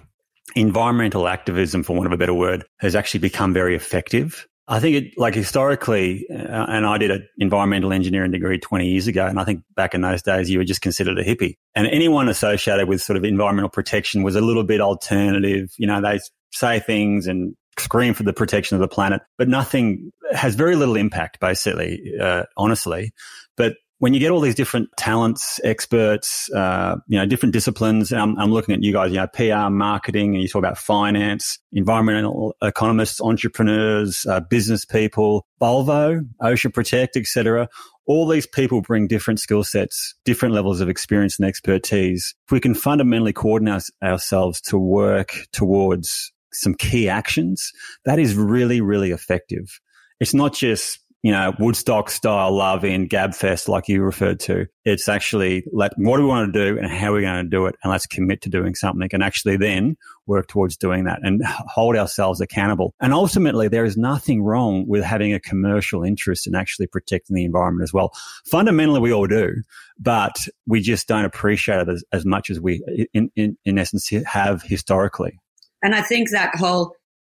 environmental 0.55 1.27
activism, 1.27 1.83
for 1.83 1.95
want 1.95 2.07
of 2.07 2.13
a 2.13 2.17
better 2.17 2.33
word, 2.33 2.65
has 2.79 2.95
actually 2.95 3.19
become 3.19 3.53
very 3.53 3.75
effective. 3.75 4.47
I 4.69 4.81
think 4.81 4.95
it, 4.97 5.13
like 5.17 5.33
historically, 5.33 6.27
uh, 6.29 6.65
and 6.67 6.85
I 6.85 6.97
did 6.97 7.09
an 7.09 7.25
environmental 7.37 7.93
engineering 7.93 8.31
degree 8.31 8.59
20 8.59 8.85
years 8.85 9.07
ago. 9.07 9.25
And 9.25 9.39
I 9.39 9.45
think 9.45 9.61
back 9.77 9.93
in 9.93 10.01
those 10.01 10.21
days, 10.21 10.49
you 10.49 10.57
were 10.57 10.65
just 10.65 10.81
considered 10.81 11.17
a 11.17 11.23
hippie 11.23 11.55
and 11.73 11.87
anyone 11.87 12.27
associated 12.27 12.89
with 12.89 13.01
sort 13.01 13.15
of 13.15 13.23
environmental 13.23 13.69
protection 13.69 14.23
was 14.23 14.35
a 14.35 14.41
little 14.41 14.65
bit 14.65 14.81
alternative. 14.81 15.69
You 15.77 15.87
know, 15.87 16.01
they 16.01 16.19
say 16.51 16.81
things 16.81 17.27
and 17.27 17.55
scream 17.79 18.13
for 18.13 18.23
the 18.23 18.33
protection 18.33 18.75
of 18.75 18.81
the 18.81 18.87
planet, 18.87 19.21
but 19.37 19.47
nothing 19.47 20.11
has 20.31 20.55
very 20.55 20.75
little 20.75 20.95
impact, 20.95 21.39
basically, 21.39 22.13
uh, 22.19 22.43
honestly. 22.55 23.11
But 23.55 23.75
when 23.99 24.13
you 24.13 24.19
get 24.19 24.31
all 24.31 24.39
these 24.39 24.55
different 24.55 24.89
talents, 24.95 25.59
experts, 25.63 26.51
uh, 26.53 26.97
you 27.07 27.17
know, 27.17 27.25
different 27.25 27.53
disciplines, 27.53 28.13
I'm, 28.13 28.37
I'm, 28.37 28.51
looking 28.51 28.75
at 28.75 28.83
you 28.83 28.93
guys, 28.93 29.11
you 29.11 29.17
know, 29.17 29.27
PR, 29.27 29.71
marketing, 29.71 30.35
and 30.35 30.41
you 30.41 30.47
talk 30.47 30.59
about 30.59 30.77
finance, 30.77 31.57
environmental 31.71 32.55
economists, 32.61 33.19
entrepreneurs, 33.19 34.25
uh, 34.29 34.39
business 34.39 34.85
people, 34.85 35.47
Volvo, 35.59 36.21
Ocean 36.41 36.71
Protect, 36.71 37.17
etc. 37.17 37.67
All 38.05 38.27
these 38.27 38.45
people 38.45 38.81
bring 38.81 39.07
different 39.07 39.39
skill 39.39 39.63
sets, 39.63 40.13
different 40.25 40.53
levels 40.53 40.79
of 40.79 40.89
experience 40.89 41.39
and 41.39 41.47
expertise. 41.47 42.35
If 42.47 42.51
we 42.51 42.59
can 42.59 42.75
fundamentally 42.75 43.33
coordinate 43.33 43.83
ourselves 44.03 44.61
to 44.61 44.77
work 44.77 45.33
towards 45.51 46.31
some 46.62 46.74
key 46.74 47.10
actions, 47.10 47.72
that 48.06 48.20
is 48.20 48.36
really, 48.36 48.82
really 48.82 49.12
effective. 49.12 49.80
It's 50.20 50.34
not 50.34 50.54
just 50.54 51.00
you 51.24 51.32
know, 51.32 51.52
Woodstock 51.60 52.10
style 52.10 52.56
love 52.56 52.86
in 52.86 53.10
Gabfest, 53.10 53.67
like 53.67 53.89
you 53.89 54.02
referred 54.02 54.39
to. 54.41 54.67
It's 54.86 55.10
actually 55.10 55.65
let 55.74 55.91
what 55.98 56.17
do 56.17 56.24
we 56.24 56.30
want 56.30 56.54
to 56.54 56.60
do 56.60 56.80
and 56.80 56.89
how 56.89 57.12
are 57.12 57.15
we 57.15 57.22
going 57.22 57.43
to 57.43 57.50
do 57.50 57.65
it, 57.65 57.76
and 57.84 57.91
let's 57.91 58.06
commit 58.06 58.41
to 58.43 58.50
doing 58.50 58.76
something, 58.76 59.10
and 59.12 59.24
actually 59.24 59.58
then 59.58 59.98
work 60.28 60.48
towards 60.48 60.78
doing 60.78 61.06
that 61.06 61.20
and 61.24 61.41
hold 61.43 61.96
ourselves 61.96 62.39
accountable. 62.39 62.93
And 63.02 63.13
ultimately, 63.13 63.67
there 63.67 63.84
is 63.84 63.98
nothing 63.98 64.43
wrong 64.43 64.88
with 64.88 65.04
having 65.04 65.34
a 65.34 65.39
commercial 65.39 66.04
interest 66.04 66.48
in 66.48 66.56
actually 66.56 66.88
protecting 66.88 67.36
the 67.36 67.46
environment 67.46 67.84
as 67.84 67.93
well. 67.93 68.13
Fundamentally, 68.46 69.00
we 69.00 69.12
all 69.12 69.28
do, 69.28 69.56
but 70.00 70.38
we 70.67 70.82
just 70.82 71.08
don't 71.08 71.26
appreciate 71.26 71.82
it 71.82 71.89
as, 71.89 72.04
as 72.12 72.26
much 72.26 72.50
as 72.50 72.60
we, 72.60 73.08
in, 73.13 73.32
in, 73.36 73.58
in 73.65 73.80
essence, 73.80 74.10
have 74.26 74.62
historically. 74.62 75.39
And 75.88 75.95
I 75.95 76.02
think 76.02 76.32
that 76.32 76.54
whole 76.54 76.91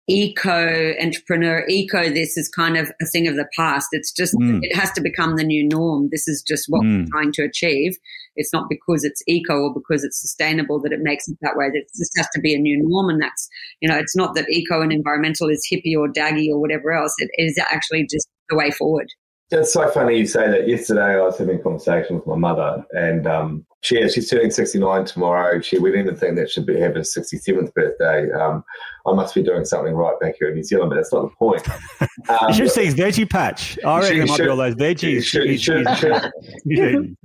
eco 0.09 0.95
entrepreneur, 1.03 1.67
eco 1.69 2.09
this 2.09 2.39
is 2.39 2.49
kind 2.49 2.79
of 2.79 2.91
a 3.03 3.05
thing 3.05 3.29
of 3.29 3.37
the 3.37 3.47
past. 3.55 3.89
It's 3.93 4.11
just, 4.11 4.35
mm. 4.37 4.61
it 4.63 4.75
has 4.75 4.91
to 4.93 5.03
become 5.03 5.37
the 5.37 5.45
new 5.45 5.69
norm. 5.69 6.09
This 6.11 6.27
is 6.27 6.43
just 6.49 6.65
what 6.69 6.81
mm. 6.81 7.01
we're 7.01 7.11
trying 7.11 7.33
to 7.33 7.43
achieve. 7.43 7.99
It's 8.37 8.51
not 8.51 8.71
because 8.71 9.05
it's 9.05 9.23
eco 9.29 9.65
or 9.65 9.75
because 9.75 10.03
it's 10.03 10.19
sustainable 10.19 10.81
that 10.81 10.93
it 10.93 11.01
makes 11.03 11.29
it 11.29 11.37
that 11.43 11.59
way. 11.59 11.67
This 11.75 12.11
has 12.17 12.27
to 12.33 12.41
be 12.41 12.55
a 12.55 12.59
new 12.59 12.83
norm. 12.89 13.11
And 13.11 13.21
that's, 13.21 13.51
you 13.83 13.89
know, 13.91 13.99
it's 13.99 14.17
not 14.17 14.35
that 14.35 14.49
eco 14.49 14.81
and 14.81 14.95
environmental 14.95 15.51
is 15.51 15.69
hippie 15.71 15.95
or 15.95 16.09
daggy 16.09 16.49
or 16.49 16.59
whatever 16.59 16.93
else. 16.93 17.15
It 17.19 17.29
is 17.37 17.59
actually 17.59 18.07
just 18.11 18.27
the 18.49 18.57
way 18.57 18.71
forward. 18.71 19.09
It's 19.51 19.75
so 19.75 19.91
funny 19.91 20.21
you 20.21 20.27
say 20.27 20.49
that. 20.51 20.67
Yesterday, 20.67 21.17
I 21.17 21.21
was 21.21 21.37
having 21.37 21.61
a 21.61 21.63
conversation 21.63 22.17
with 22.17 22.27
my 22.27 22.37
mother, 22.37 22.83
and 22.93 23.27
um, 23.27 23.67
she 23.81 24.09
she's 24.09 24.29
turning 24.29 24.51
sixty 24.51 24.79
nine 24.79 25.05
tomorrow. 25.05 25.61
She 25.61 25.79
we 25.79 25.93
didn't 25.93 26.17
think 26.17 26.37
that 26.37 26.51
should 26.51 26.67
be 26.67 26.79
have 26.81 26.95
her 26.95 27.05
sixty 27.05 27.39
seventh 27.39 27.73
birthday. 27.75 28.31
Um, 28.33 28.65
I 29.07 29.13
must 29.13 29.35
be 29.35 29.43
doing 29.43 29.65
something 29.65 29.95
right 29.95 30.19
back 30.21 30.35
here 30.39 30.49
in 30.49 30.57
New 30.57 30.65
Zealand, 30.65 30.91
but 30.91 30.97
that's 30.97 31.13
not 31.13 31.23
the 31.23 31.37
point. 31.37 31.67
Um, 32.29 32.49
you 32.49 32.55
should 32.55 32.71
see 32.73 32.85
his 32.85 32.95
veggie 32.95 33.31
patch. 33.31 33.79
I 33.85 34.01
reckon 34.01 34.23
it 34.23 34.29
might 34.29 34.39
be 34.39 34.49
all 34.49 34.57
those 34.57 34.75
veggies. 34.75 35.23
Should, 35.25 35.59
should, 35.61 35.87
should, 35.97 37.17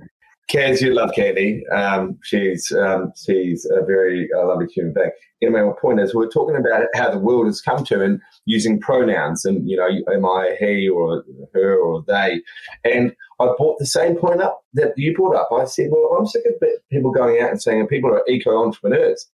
Kaz, 0.50 0.80
you 0.80 0.94
love 0.94 1.10
Candy. 1.14 1.66
Um, 1.68 2.18
she's 2.22 2.70
um, 2.72 3.12
she's 3.16 3.66
a 3.66 3.84
very 3.84 4.28
uh, 4.36 4.46
lovely 4.46 4.66
human 4.66 4.94
being. 4.94 5.10
Anyway, 5.42 5.62
my 5.62 5.72
point 5.80 6.00
is, 6.00 6.14
we're 6.14 6.28
talking 6.28 6.56
about 6.56 6.86
how 6.94 7.10
the 7.10 7.18
world 7.18 7.46
has 7.46 7.60
come 7.60 7.84
to 7.84 8.02
and 8.02 8.20
using 8.46 8.80
pronouns, 8.80 9.44
and 9.44 9.68
you 9.68 9.76
know, 9.76 9.88
am 10.12 10.24
I 10.24 10.56
he 10.58 10.88
or 10.88 11.24
her 11.54 11.76
or 11.76 12.04
they? 12.06 12.40
And 12.84 13.14
I 13.40 13.46
brought 13.56 13.78
the 13.78 13.86
same 13.86 14.16
point 14.16 14.40
up 14.40 14.62
that 14.74 14.92
you 14.96 15.14
brought 15.14 15.36
up. 15.36 15.48
I 15.52 15.64
said, 15.64 15.88
well, 15.90 16.16
I'm 16.18 16.26
sick 16.26 16.44
of 16.46 16.68
people 16.90 17.10
going 17.10 17.40
out 17.42 17.50
and 17.50 17.60
saying 17.60 17.86
people 17.88 18.10
are 18.10 18.22
eco 18.28 18.64
entrepreneurs. 18.64 19.28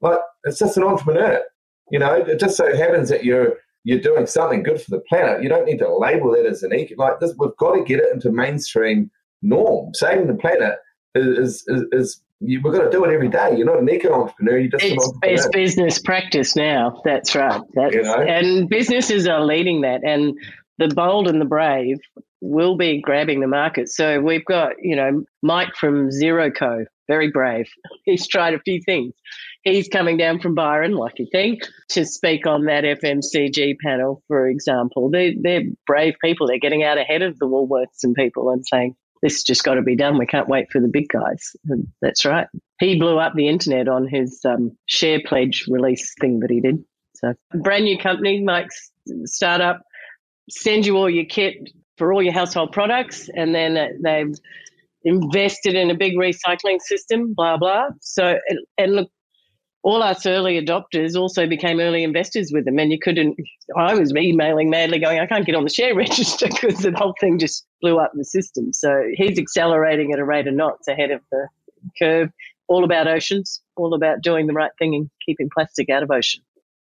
Like 0.00 0.20
it's 0.44 0.58
just 0.58 0.76
an 0.76 0.84
entrepreneur. 0.84 1.42
You 1.90 1.98
know, 1.98 2.14
it 2.14 2.38
just 2.38 2.56
so 2.56 2.74
happens 2.76 3.08
that 3.08 3.24
you're 3.24 3.54
you're 3.84 4.00
doing 4.00 4.26
something 4.26 4.62
good 4.62 4.80
for 4.80 4.90
the 4.90 5.00
planet. 5.08 5.42
You 5.42 5.48
don't 5.48 5.64
need 5.64 5.78
to 5.78 5.96
label 5.96 6.32
that 6.32 6.46
as 6.46 6.62
an 6.62 6.74
eco. 6.74 6.94
Like 6.96 7.18
this, 7.20 7.34
we've 7.38 7.56
got 7.58 7.74
to 7.74 7.84
get 7.84 7.98
it 8.00 8.12
into 8.12 8.30
mainstream 8.30 9.10
norm. 9.42 9.94
Saving 9.94 10.26
the 10.26 10.34
planet 10.34 10.76
is, 11.14 11.64
is, 11.66 11.84
is 11.90 12.22
you, 12.40 12.60
we've 12.62 12.74
got 12.74 12.84
to 12.84 12.90
do 12.90 13.04
it 13.04 13.12
every 13.12 13.28
day. 13.28 13.56
You're 13.56 13.66
not 13.66 13.80
an 13.80 13.88
eco 13.88 14.12
entrepreneur. 14.12 14.58
You're 14.58 14.70
just 14.70 14.84
it's, 14.84 15.12
it's 15.22 15.48
business 15.48 15.98
practice 15.98 16.56
now. 16.56 17.00
That's 17.04 17.34
right. 17.34 17.60
That's, 17.74 17.94
you 17.94 18.02
know? 18.02 18.20
And 18.20 18.68
businesses 18.68 19.26
are 19.26 19.44
leading 19.44 19.80
that. 19.80 20.02
And 20.04 20.34
the 20.78 20.88
bold 20.88 21.28
and 21.28 21.40
the 21.40 21.46
brave 21.46 21.98
will 22.40 22.76
be 22.76 23.00
grabbing 23.00 23.40
the 23.40 23.46
market. 23.46 23.88
So 23.88 24.20
we've 24.20 24.44
got, 24.44 24.72
you 24.80 24.96
know, 24.96 25.24
Mike 25.42 25.74
from 25.76 26.10
Zero 26.10 26.50
Co, 26.50 26.84
very 27.08 27.30
brave. 27.30 27.68
He's 28.04 28.26
tried 28.26 28.54
a 28.54 28.60
few 28.60 28.80
things. 28.84 29.14
He's 29.62 29.88
coming 29.88 30.16
down 30.16 30.40
from 30.40 30.54
Byron, 30.54 30.92
lucky 30.92 31.28
thing, 31.30 31.60
to 31.90 32.06
speak 32.06 32.46
on 32.46 32.64
that 32.64 32.84
FMCG 32.84 33.76
panel, 33.84 34.22
for 34.26 34.48
example. 34.48 35.10
They're, 35.10 35.32
they're 35.38 35.64
brave 35.86 36.14
people. 36.24 36.46
They're 36.46 36.58
getting 36.58 36.82
out 36.82 36.98
ahead 36.98 37.22
of 37.22 37.38
the 37.38 37.46
Woolworths 37.46 38.02
and 38.02 38.14
people 38.14 38.48
and 38.50 38.64
saying, 38.66 38.96
this 39.22 39.42
just 39.42 39.64
got 39.64 39.74
to 39.74 39.82
be 39.82 39.96
done. 39.96 40.18
We 40.18 40.24
can't 40.24 40.48
wait 40.48 40.70
for 40.70 40.80
the 40.80 40.88
big 40.88 41.08
guys. 41.08 41.54
And 41.68 41.86
that's 42.00 42.24
right. 42.24 42.46
He 42.78 42.98
blew 42.98 43.18
up 43.18 43.34
the 43.34 43.48
internet 43.48 43.86
on 43.86 44.08
his 44.08 44.40
um, 44.46 44.76
share 44.86 45.20
pledge 45.26 45.66
release 45.68 46.14
thing 46.18 46.40
that 46.40 46.50
he 46.50 46.60
did. 46.60 46.82
So, 47.16 47.34
brand 47.52 47.84
new 47.84 47.98
company, 47.98 48.42
Mike's 48.42 48.90
startup, 49.26 49.82
send 50.48 50.86
you 50.86 50.96
all 50.96 51.10
your 51.10 51.26
kit 51.26 51.56
for 52.00 52.14
all 52.14 52.22
your 52.22 52.32
household 52.32 52.72
products, 52.72 53.28
and 53.36 53.54
then 53.54 54.00
they've 54.02 54.34
invested 55.04 55.74
in 55.74 55.90
a 55.90 55.94
big 55.94 56.14
recycling 56.14 56.80
system, 56.80 57.34
blah, 57.34 57.58
blah. 57.58 57.88
So, 58.00 58.38
and 58.78 58.96
look, 58.96 59.10
all 59.82 60.02
us 60.02 60.24
early 60.24 60.58
adopters 60.58 61.14
also 61.14 61.46
became 61.46 61.78
early 61.78 62.02
investors 62.02 62.52
with 62.54 62.64
them. 62.64 62.78
And 62.78 62.90
you 62.90 62.98
couldn't, 62.98 63.36
I 63.76 63.94
was 63.94 64.14
emailing 64.16 64.70
madly 64.70 64.98
going, 64.98 65.20
I 65.20 65.26
can't 65.26 65.44
get 65.44 65.54
on 65.54 65.64
the 65.64 65.70
share 65.70 65.94
register 66.06 66.48
because 66.48 66.78
the 66.78 66.92
whole 66.96 67.14
thing 67.20 67.38
just 67.38 67.66
blew 67.82 67.98
up 67.98 68.12
the 68.14 68.24
system. 68.24 68.72
So 68.72 69.02
he's 69.12 69.38
accelerating 69.38 70.14
at 70.14 70.18
a 70.18 70.24
rate 70.24 70.46
of 70.46 70.54
knots 70.54 70.88
ahead 70.88 71.10
of 71.10 71.20
the 71.30 71.48
curve. 71.98 72.30
All 72.68 72.82
about 72.82 73.08
oceans, 73.08 73.60
all 73.76 73.92
about 73.92 74.22
doing 74.22 74.46
the 74.46 74.54
right 74.54 74.70
thing 74.78 74.94
and 74.94 75.10
keeping 75.26 75.50
plastic 75.52 75.90
out 75.90 76.02
of 76.02 76.10
ocean. 76.10 76.40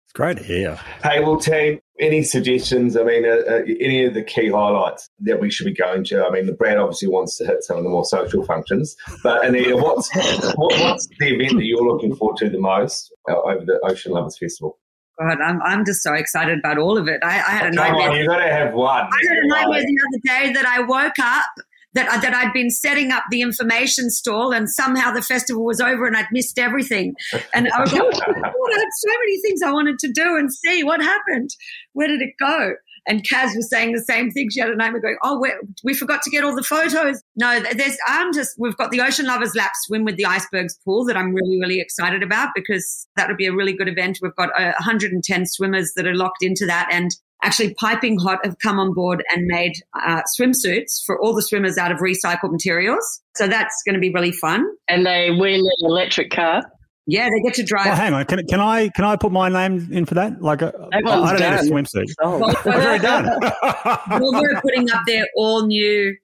It's 0.09 0.15
great 0.15 0.39
to 0.39 0.43
hear. 0.43 0.81
Hey, 1.03 1.21
well, 1.21 1.37
team, 1.37 1.81
any 2.01 2.23
suggestions? 2.23 2.97
I 2.97 3.03
mean, 3.03 3.27
uh, 3.27 3.43
uh, 3.47 3.63
any 3.79 4.07
of 4.07 4.15
the 4.15 4.23
key 4.23 4.49
highlights 4.49 5.11
that 5.21 5.39
we 5.39 5.51
should 5.51 5.67
be 5.67 5.75
going 5.75 6.03
to? 6.05 6.25
I 6.25 6.31
mean, 6.31 6.47
the 6.47 6.55
brand 6.55 6.79
obviously 6.81 7.09
wants 7.09 7.37
to 7.37 7.45
hit 7.45 7.63
some 7.63 7.77
of 7.77 7.85
the 7.85 7.91
more 7.91 8.07
social 8.07 8.43
functions, 8.43 8.97
but 9.23 9.45
Anita, 9.45 9.77
what's 9.77 10.09
what, 10.57 10.81
what's 10.81 11.09
the 11.19 11.35
event 11.35 11.59
that 11.59 11.65
you're 11.67 11.87
looking 11.87 12.17
forward 12.17 12.39
to 12.39 12.49
the 12.49 12.59
most 12.59 13.13
uh, 13.29 13.39
over 13.39 13.67
the 13.67 13.79
Ocean 13.85 14.13
Lovers 14.13 14.39
Festival? 14.39 14.79
God, 15.21 15.43
I'm, 15.43 15.61
I'm 15.61 15.85
just 15.85 16.03
so 16.03 16.15
excited 16.15 16.61
about 16.61 16.79
all 16.79 16.97
of 16.97 17.07
it. 17.07 17.21
I, 17.23 17.27
I 17.27 17.51
had 17.51 17.67
a 17.67 17.69
oh, 17.69 17.73
nightmare. 17.73 18.17
You've 18.17 18.29
got 18.29 18.39
to 18.39 18.51
have 18.51 18.73
one. 18.73 19.11
I 19.13 19.29
had 19.29 19.37
a 19.37 19.47
nightmare 19.47 19.83
the 19.83 19.99
other 20.09 20.47
day 20.47 20.53
that 20.55 20.65
I 20.65 20.81
woke 20.81 21.19
up 21.19 21.51
that, 21.99 22.23
that 22.23 22.35
I'd 22.35 22.53
been 22.53 22.71
setting 22.71 23.11
up 23.11 23.25
the 23.31 23.43
information 23.43 24.11
stall 24.11 24.53
and 24.53 24.71
somehow 24.71 25.11
the 25.13 25.23
festival 25.23 25.65
was 25.65 25.81
over 25.81 26.07
and 26.07 26.17
I'd 26.17 26.29
missed 26.31 26.59
everything. 26.59 27.15
And 27.53 27.69
I 27.73 27.81
was 27.81 27.93
like, 27.93 28.03
oh, 28.03 28.07
I 28.07 28.79
had 28.79 28.89
so 28.99 29.11
many 29.19 29.41
things 29.43 29.63
I 29.63 29.73
wanted 29.73 29.99
to 30.01 30.13
do 30.13 30.37
and 30.37 30.53
see 30.53 30.85
what 30.85 31.03
happened. 31.03 31.51
Where 31.95 32.07
did 32.07 32.21
it 32.21 32.35
go? 32.39 32.75
And 33.09 33.27
Kaz 33.27 33.57
was 33.57 33.71
saying 33.71 33.93
the 33.93 34.03
same 34.03 34.31
thing. 34.31 34.51
She 34.51 34.61
had 34.61 34.69
a 34.69 34.77
name 34.77 34.93
going, 35.01 35.17
oh, 35.25 35.45
we 35.83 35.95
forgot 35.95 36.21
to 36.23 36.31
get 36.31 36.45
all 36.45 36.55
the 36.55 36.63
photos. 36.63 37.23
No, 37.37 37.59
there's, 37.61 37.97
I'm 38.07 38.35
just, 38.35 38.55
we've 38.59 38.77
got 38.77 38.91
the 38.91 39.01
Ocean 39.01 39.27
Lovers 39.27 39.55
Lap 39.55 39.73
swim 39.87 40.05
with 40.05 40.17
the 40.17 40.27
icebergs 40.27 40.79
pool 40.85 41.07
that 41.07 41.17
I'm 41.17 41.35
really, 41.35 41.59
really 41.59 41.81
excited 41.81 42.23
about 42.23 42.51
because 42.55 43.09
that 43.17 43.27
would 43.29 43.39
be 43.39 43.47
a 43.47 43.55
really 43.55 43.73
good 43.73 43.89
event. 43.89 44.19
We've 44.21 44.37
got 44.37 44.51
uh, 44.51 44.73
110 44.79 45.47
swimmers 45.47 45.93
that 45.97 46.07
are 46.07 46.15
locked 46.15 46.43
into 46.43 46.67
that. 46.67 46.89
And 46.93 47.11
actually 47.43 47.75
Piping 47.75 48.19
Hot 48.19 48.39
have 48.45 48.57
come 48.63 48.79
on 48.79 48.93
board 48.95 49.23
and 49.35 49.47
made 49.47 49.73
uh, 50.01 50.23
swimsuits 50.39 51.03
for 51.07 51.21
all 51.21 51.35
the 51.35 51.43
swimmers 51.43 51.79
out 51.79 51.93
of 51.93 51.99
recycled 51.99 52.51
materials. 52.53 53.21
So 53.37 53.47
that's 53.47 53.83
going 53.87 53.95
to 53.95 54.01
be 54.01 54.11
really 54.13 54.33
fun. 54.33 54.67
And 54.89 55.07
they 55.07 55.31
win 55.31 55.61
an 55.61 55.71
electric 55.81 56.31
car. 56.31 56.63
Yeah, 57.11 57.31
they 57.31 57.41
get 57.41 57.55
to 57.55 57.63
drive. 57.63 57.87
Oh, 57.87 57.91
hang 57.93 58.13
on. 58.13 58.25
Can, 58.27 58.47
can 58.47 58.61
I 58.61 58.91
can 58.91 59.05
I 59.07 59.17
put 59.17 59.33
my 59.33 59.49
name 59.49 59.89
in 59.91 60.05
for 60.05 60.13
that? 60.15 60.43
Like, 60.43 60.61
a, 60.61 60.75
I 60.93 61.01
don't 61.01 61.33
need 61.33 61.41
a 61.43 61.73
swimsuit. 61.73 62.05
Oh. 62.21 62.39
Well, 62.39 62.51
I've 62.59 62.67
already 62.67 63.03
done. 63.03 63.25
Volvo 63.41 64.43
are 64.43 64.61
putting 64.63 64.91
up 64.91 65.03
their 65.07 65.27
all 65.35 65.67
new 65.67 66.15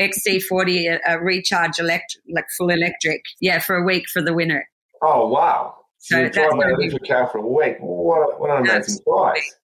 XC40 0.00 0.98
uh, 1.08 1.18
recharge 1.20 1.78
electric, 1.78 2.22
like 2.32 2.46
full 2.56 2.70
electric. 2.70 3.20
Yeah, 3.40 3.58
for 3.58 3.76
a 3.76 3.84
week 3.84 4.08
for 4.08 4.22
the 4.22 4.32
winner. 4.32 4.66
Oh 5.02 5.28
wow! 5.28 5.74
So, 5.98 6.14
So 6.14 6.18
you 6.18 6.24
that's 6.24 6.36
drive 6.36 6.50
gonna 6.52 6.62
an 6.68 6.80
electric 6.80 7.06
car 7.08 7.28
for 7.30 7.38
a 7.38 7.46
week. 7.46 7.76
What, 7.80 8.18
a- 8.20 8.38
what 8.38 8.50
an 8.50 8.66
amazing 8.66 9.02
price! 9.06 9.56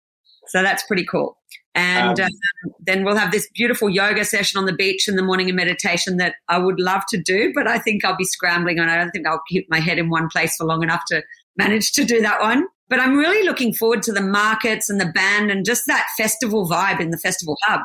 So 0.49 0.63
that's 0.63 0.85
pretty 0.87 1.05
cool. 1.05 1.39
And 1.75 2.19
Um, 2.21 2.27
uh, 2.27 2.71
then 2.81 3.05
we'll 3.05 3.17
have 3.17 3.33
this 3.33 3.49
beautiful 3.55 3.91
yoga 3.91 4.25
session 4.25 4.59
on 4.59 4.65
the 4.65 4.73
beach 4.73 5.09
in 5.09 5.17
the 5.17 5.23
morning 5.23 5.49
and 5.49 5.57
meditation 5.57 6.17
that 6.17 6.37
I 6.49 6.59
would 6.59 6.81
love 6.81 7.03
to 7.11 7.21
do, 7.21 7.53
but 7.55 7.69
I 7.69 7.79
think 7.79 8.05
I'll 8.05 8.17
be 8.17 8.25
scrambling 8.25 8.79
and 8.79 8.91
I 8.91 8.97
don't 8.97 9.11
think 9.11 9.27
I'll 9.27 9.43
keep 9.49 9.67
my 9.69 9.81
head 9.81 9.99
in 9.99 10.09
one 10.09 10.29
place 10.29 10.57
for 10.57 10.65
long 10.65 10.83
enough 10.83 11.03
to 11.09 11.23
manage 11.57 11.93
to 11.93 12.05
do 12.05 12.23
that 12.23 12.41
one. 12.41 12.67
But 12.89 13.01
I'm 13.01 13.17
really 13.17 13.45
looking 13.45 13.75
forward 13.75 14.03
to 14.05 14.13
the 14.13 14.23
markets 14.23 14.89
and 14.89 15.01
the 15.01 15.13
band 15.13 15.51
and 15.51 15.67
just 15.67 15.83
that 15.87 16.07
festival 16.17 16.69
vibe 16.69 17.01
in 17.01 17.11
the 17.11 17.19
festival 17.19 17.57
hub, 17.65 17.81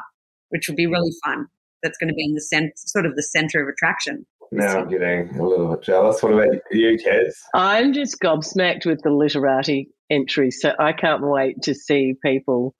which 0.50 0.69
will 0.69 0.76
be 0.76 0.88
really 0.88 1.12
fun. 1.26 1.47
That's 1.84 1.97
going 1.97 2.10
to 2.10 2.13
be 2.13 2.24
in 2.24 2.36
the 2.36 2.41
cent- 2.41 2.78
sort 2.78 3.06
of 3.06 3.15
the 3.15 3.24
center 3.24 3.62
of 3.62 3.67
attraction. 3.67 4.26
Now 4.51 4.79
I'm 4.79 4.89
getting 4.89 5.39
a 5.39 5.47
little 5.47 5.69
bit 5.69 5.81
jealous. 5.81 6.21
What 6.21 6.33
about 6.33 6.53
you, 6.71 6.97
Kaz? 6.97 7.33
I'm 7.53 7.93
just 7.93 8.19
gobsmacked 8.19 8.85
with 8.85 9.01
the 9.01 9.11
literati 9.11 9.89
entries, 10.09 10.59
so 10.59 10.73
I 10.77 10.91
can't 10.91 11.21
wait 11.23 11.61
to 11.63 11.73
see 11.73 12.15
people 12.23 12.75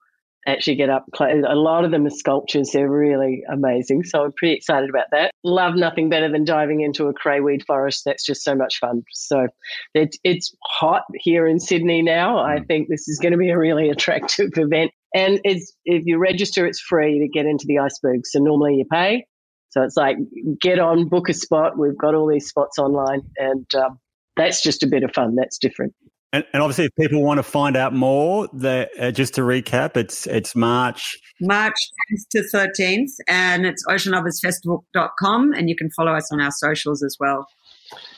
actually 0.46 0.74
get 0.74 0.90
up 0.90 1.06
close. 1.14 1.44
A 1.48 1.54
lot 1.54 1.84
of 1.84 1.90
them 1.90 2.06
are 2.06 2.10
sculptures; 2.10 2.70
they're 2.72 2.90
really 2.90 3.42
amazing. 3.50 4.04
So 4.04 4.24
I'm 4.24 4.32
pretty 4.32 4.54
excited 4.54 4.90
about 4.90 5.06
that. 5.12 5.30
Love 5.44 5.74
nothing 5.74 6.10
better 6.10 6.30
than 6.30 6.44
diving 6.44 6.82
into 6.82 7.06
a 7.06 7.14
crayweed 7.14 7.64
forest. 7.66 8.02
That's 8.04 8.24
just 8.24 8.44
so 8.44 8.54
much 8.54 8.78
fun. 8.78 9.02
So 9.12 9.48
it, 9.94 10.16
it's 10.24 10.54
hot 10.64 11.04
here 11.14 11.46
in 11.46 11.58
Sydney 11.58 12.02
now. 12.02 12.38
I 12.38 12.58
hmm. 12.58 12.64
think 12.64 12.88
this 12.88 13.08
is 13.08 13.18
going 13.18 13.32
to 13.32 13.38
be 13.38 13.48
a 13.48 13.58
really 13.58 13.88
attractive 13.90 14.50
event. 14.56 14.90
And 15.14 15.40
it's 15.44 15.74
if 15.86 16.02
you 16.04 16.18
register, 16.18 16.66
it's 16.66 16.80
free 16.80 17.18
to 17.18 17.28
get 17.28 17.46
into 17.46 17.64
the 17.66 17.78
iceberg. 17.78 18.26
So 18.26 18.40
normally 18.40 18.76
you 18.76 18.84
pay. 18.90 19.24
So 19.72 19.82
it's 19.82 19.96
like 19.96 20.18
get 20.60 20.78
on, 20.78 21.08
book 21.08 21.30
a 21.30 21.34
spot. 21.34 21.78
We've 21.78 21.96
got 21.96 22.14
all 22.14 22.28
these 22.28 22.46
spots 22.46 22.78
online, 22.78 23.22
and 23.38 23.66
um, 23.74 23.98
that's 24.36 24.62
just 24.62 24.82
a 24.82 24.86
bit 24.86 25.02
of 25.02 25.12
fun. 25.14 25.34
That's 25.34 25.56
different. 25.56 25.94
And, 26.34 26.44
and 26.52 26.62
obviously, 26.62 26.84
if 26.86 26.94
people 26.94 27.22
want 27.22 27.38
to 27.38 27.42
find 27.42 27.74
out 27.74 27.94
more, 27.94 28.48
the, 28.52 28.88
uh, 28.98 29.10
just 29.10 29.34
to 29.34 29.40
recap, 29.40 29.96
it's 29.96 30.26
it's 30.26 30.54
March. 30.54 31.18
March 31.40 31.74
10th 32.12 32.28
to 32.32 32.42
13th, 32.54 33.12
and 33.28 33.64
it's 33.64 33.82
oceanloversfestival.com, 33.86 35.52
and 35.54 35.70
you 35.70 35.76
can 35.76 35.90
follow 35.90 36.12
us 36.12 36.30
on 36.30 36.40
our 36.40 36.50
socials 36.50 37.02
as 37.02 37.16
well. 37.18 37.46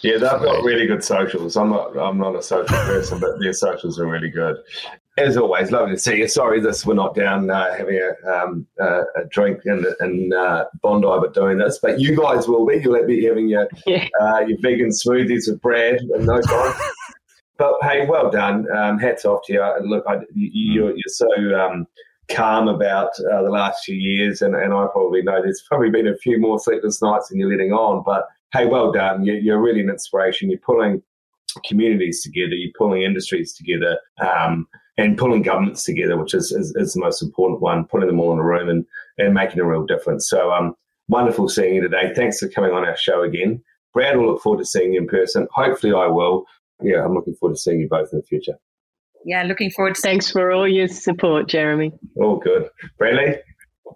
Yeah, 0.02 0.18
they've 0.18 0.30
got 0.30 0.64
really 0.64 0.86
good 0.86 1.04
socials. 1.04 1.56
I'm 1.56 1.70
not 1.70 1.96
I'm 1.96 2.18
not 2.18 2.34
a 2.34 2.42
social 2.42 2.76
person, 2.78 3.20
but 3.20 3.38
their 3.38 3.52
socials 3.52 4.00
are 4.00 4.06
really 4.06 4.30
good. 4.30 4.56
As 5.16 5.37
always, 5.37 5.70
lovely 5.70 5.94
to 5.94 5.98
see 6.00 6.16
you. 6.18 6.27
Sorry, 6.29 6.61
this 6.61 6.85
we're 6.85 6.94
not 6.94 7.14
down 7.14 7.48
uh, 7.48 7.72
having 7.77 8.00
a, 8.00 8.29
um, 8.29 8.66
uh, 8.81 9.03
a 9.16 9.24
drink 9.31 9.61
in, 9.64 9.87
in 10.00 10.33
uh, 10.33 10.64
Bondi, 10.83 11.07
but 11.07 11.35
doing 11.35 11.59
this. 11.59 11.79
But 11.81 12.00
you 12.00 12.16
guys 12.16 12.48
will 12.48 12.66
be. 12.66 12.81
You'll 12.83 13.07
be 13.07 13.24
having 13.24 13.48
your 13.48 13.68
Yeah. 13.87 14.09
uh, 14.20 14.40
your 14.40 14.59
vegan 14.61 14.88
smoothies 14.88 15.48
with 15.48 15.61
Brad 15.61 16.00
and 16.00 16.27
no 16.27 16.40
time. 16.40 16.74
but 17.59 17.74
hey, 17.83 18.07
well 18.07 18.29
done. 18.29 18.66
Um, 18.77 18.98
hats 18.98 19.24
off 19.24 19.42
to 19.46 19.53
you. 19.53 19.62
And 19.62 19.88
look, 19.88 20.03
I, 20.09 20.16
you, 20.35 20.50
you're, 20.72 20.90
you're 20.90 21.03
so 21.07 21.29
um, 21.61 21.87
calm 22.29 22.66
about 22.66 23.11
uh, 23.33 23.42
the 23.44 23.50
last 23.50 23.85
few 23.85 23.94
years, 23.94 24.42
and, 24.42 24.57
and 24.57 24.72
I 24.74 24.87
probably 24.90 25.22
know 25.22 25.40
there's 25.40 25.62
probably 25.68 25.90
been 25.90 26.09
a 26.09 26.16
few 26.16 26.40
more 26.40 26.59
sleepless 26.59 27.00
nights 27.00 27.29
than 27.29 27.38
you're 27.38 27.50
letting 27.50 27.72
on. 27.72 28.03
But 28.05 28.27
hey, 28.53 28.66
well 28.66 28.90
done. 28.90 29.24
You're, 29.24 29.38
you're 29.38 29.62
really 29.62 29.81
an 29.81 29.90
inspiration. 29.90 30.50
You're 30.50 30.59
pulling 30.59 31.05
communities 31.64 32.20
together. 32.20 32.55
You're 32.55 32.72
pulling 32.77 33.03
industries 33.03 33.55
together. 33.55 33.96
Um, 34.20 34.66
and 34.96 35.18
pulling 35.18 35.42
governments 35.42 35.85
together, 35.85 36.16
which 36.16 36.35
is, 36.35 36.52
is, 36.52 36.72
is 36.76 36.94
the 36.94 37.00
most 37.00 37.22
important 37.22 37.61
one, 37.61 37.85
putting 37.87 38.07
them 38.09 38.20
all 38.20 38.33
in 38.33 38.38
a 38.38 38.44
room 38.44 38.68
and, 38.68 38.85
and 39.18 39.35
making 39.35 39.61
a 39.61 39.64
real 39.64 39.85
difference. 39.85 40.28
So 40.28 40.52
um, 40.52 40.74
wonderful 41.09 41.48
seeing 41.48 41.74
you 41.74 41.83
today. 41.83 42.12
Thanks 42.14 42.38
for 42.38 42.48
coming 42.48 42.72
on 42.72 42.85
our 42.85 42.96
show 42.96 43.22
again. 43.22 43.62
Brad 43.92 44.16
will 44.16 44.26
look 44.26 44.42
forward 44.42 44.59
to 44.59 44.64
seeing 44.64 44.92
you 44.92 45.00
in 45.00 45.07
person. 45.09 45.46
Hopefully 45.52 45.92
I 45.92 46.07
will. 46.07 46.44
Yeah, 46.83 47.04
I'm 47.04 47.14
looking 47.14 47.35
forward 47.35 47.54
to 47.57 47.61
seeing 47.61 47.80
you 47.80 47.88
both 47.88 48.09
in 48.12 48.18
the 48.18 48.24
future. 48.24 48.54
Yeah, 49.24 49.42
looking 49.44 49.70
forward 49.70 49.94
to 49.94 50.00
Thanks 50.02 50.30
for 50.30 50.52
all 50.52 50.68
your 50.68 50.88
support, 50.88 51.48
Jeremy. 51.48 51.92
All 52.16 52.37
good. 52.37 52.68
Bradley, 52.98 53.37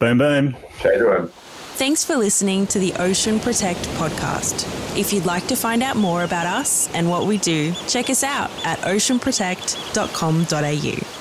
Boom, 0.00 0.18
boom. 0.18 0.56
take 0.78 0.98
the 0.98 1.04
room. 1.04 1.30
Thanks 1.78 2.04
for 2.04 2.16
listening 2.16 2.66
to 2.68 2.78
the 2.80 2.92
Ocean 2.94 3.38
Protect 3.38 3.78
podcast. 3.90 4.66
If 4.98 5.12
you'd 5.12 5.26
like 5.26 5.46
to 5.46 5.54
find 5.54 5.80
out 5.80 5.94
more 5.94 6.24
about 6.24 6.44
us 6.44 6.92
and 6.92 7.08
what 7.08 7.26
we 7.26 7.38
do, 7.38 7.72
check 7.86 8.10
us 8.10 8.24
out 8.24 8.50
at 8.64 8.80
oceanprotect.com.au. 8.80 11.17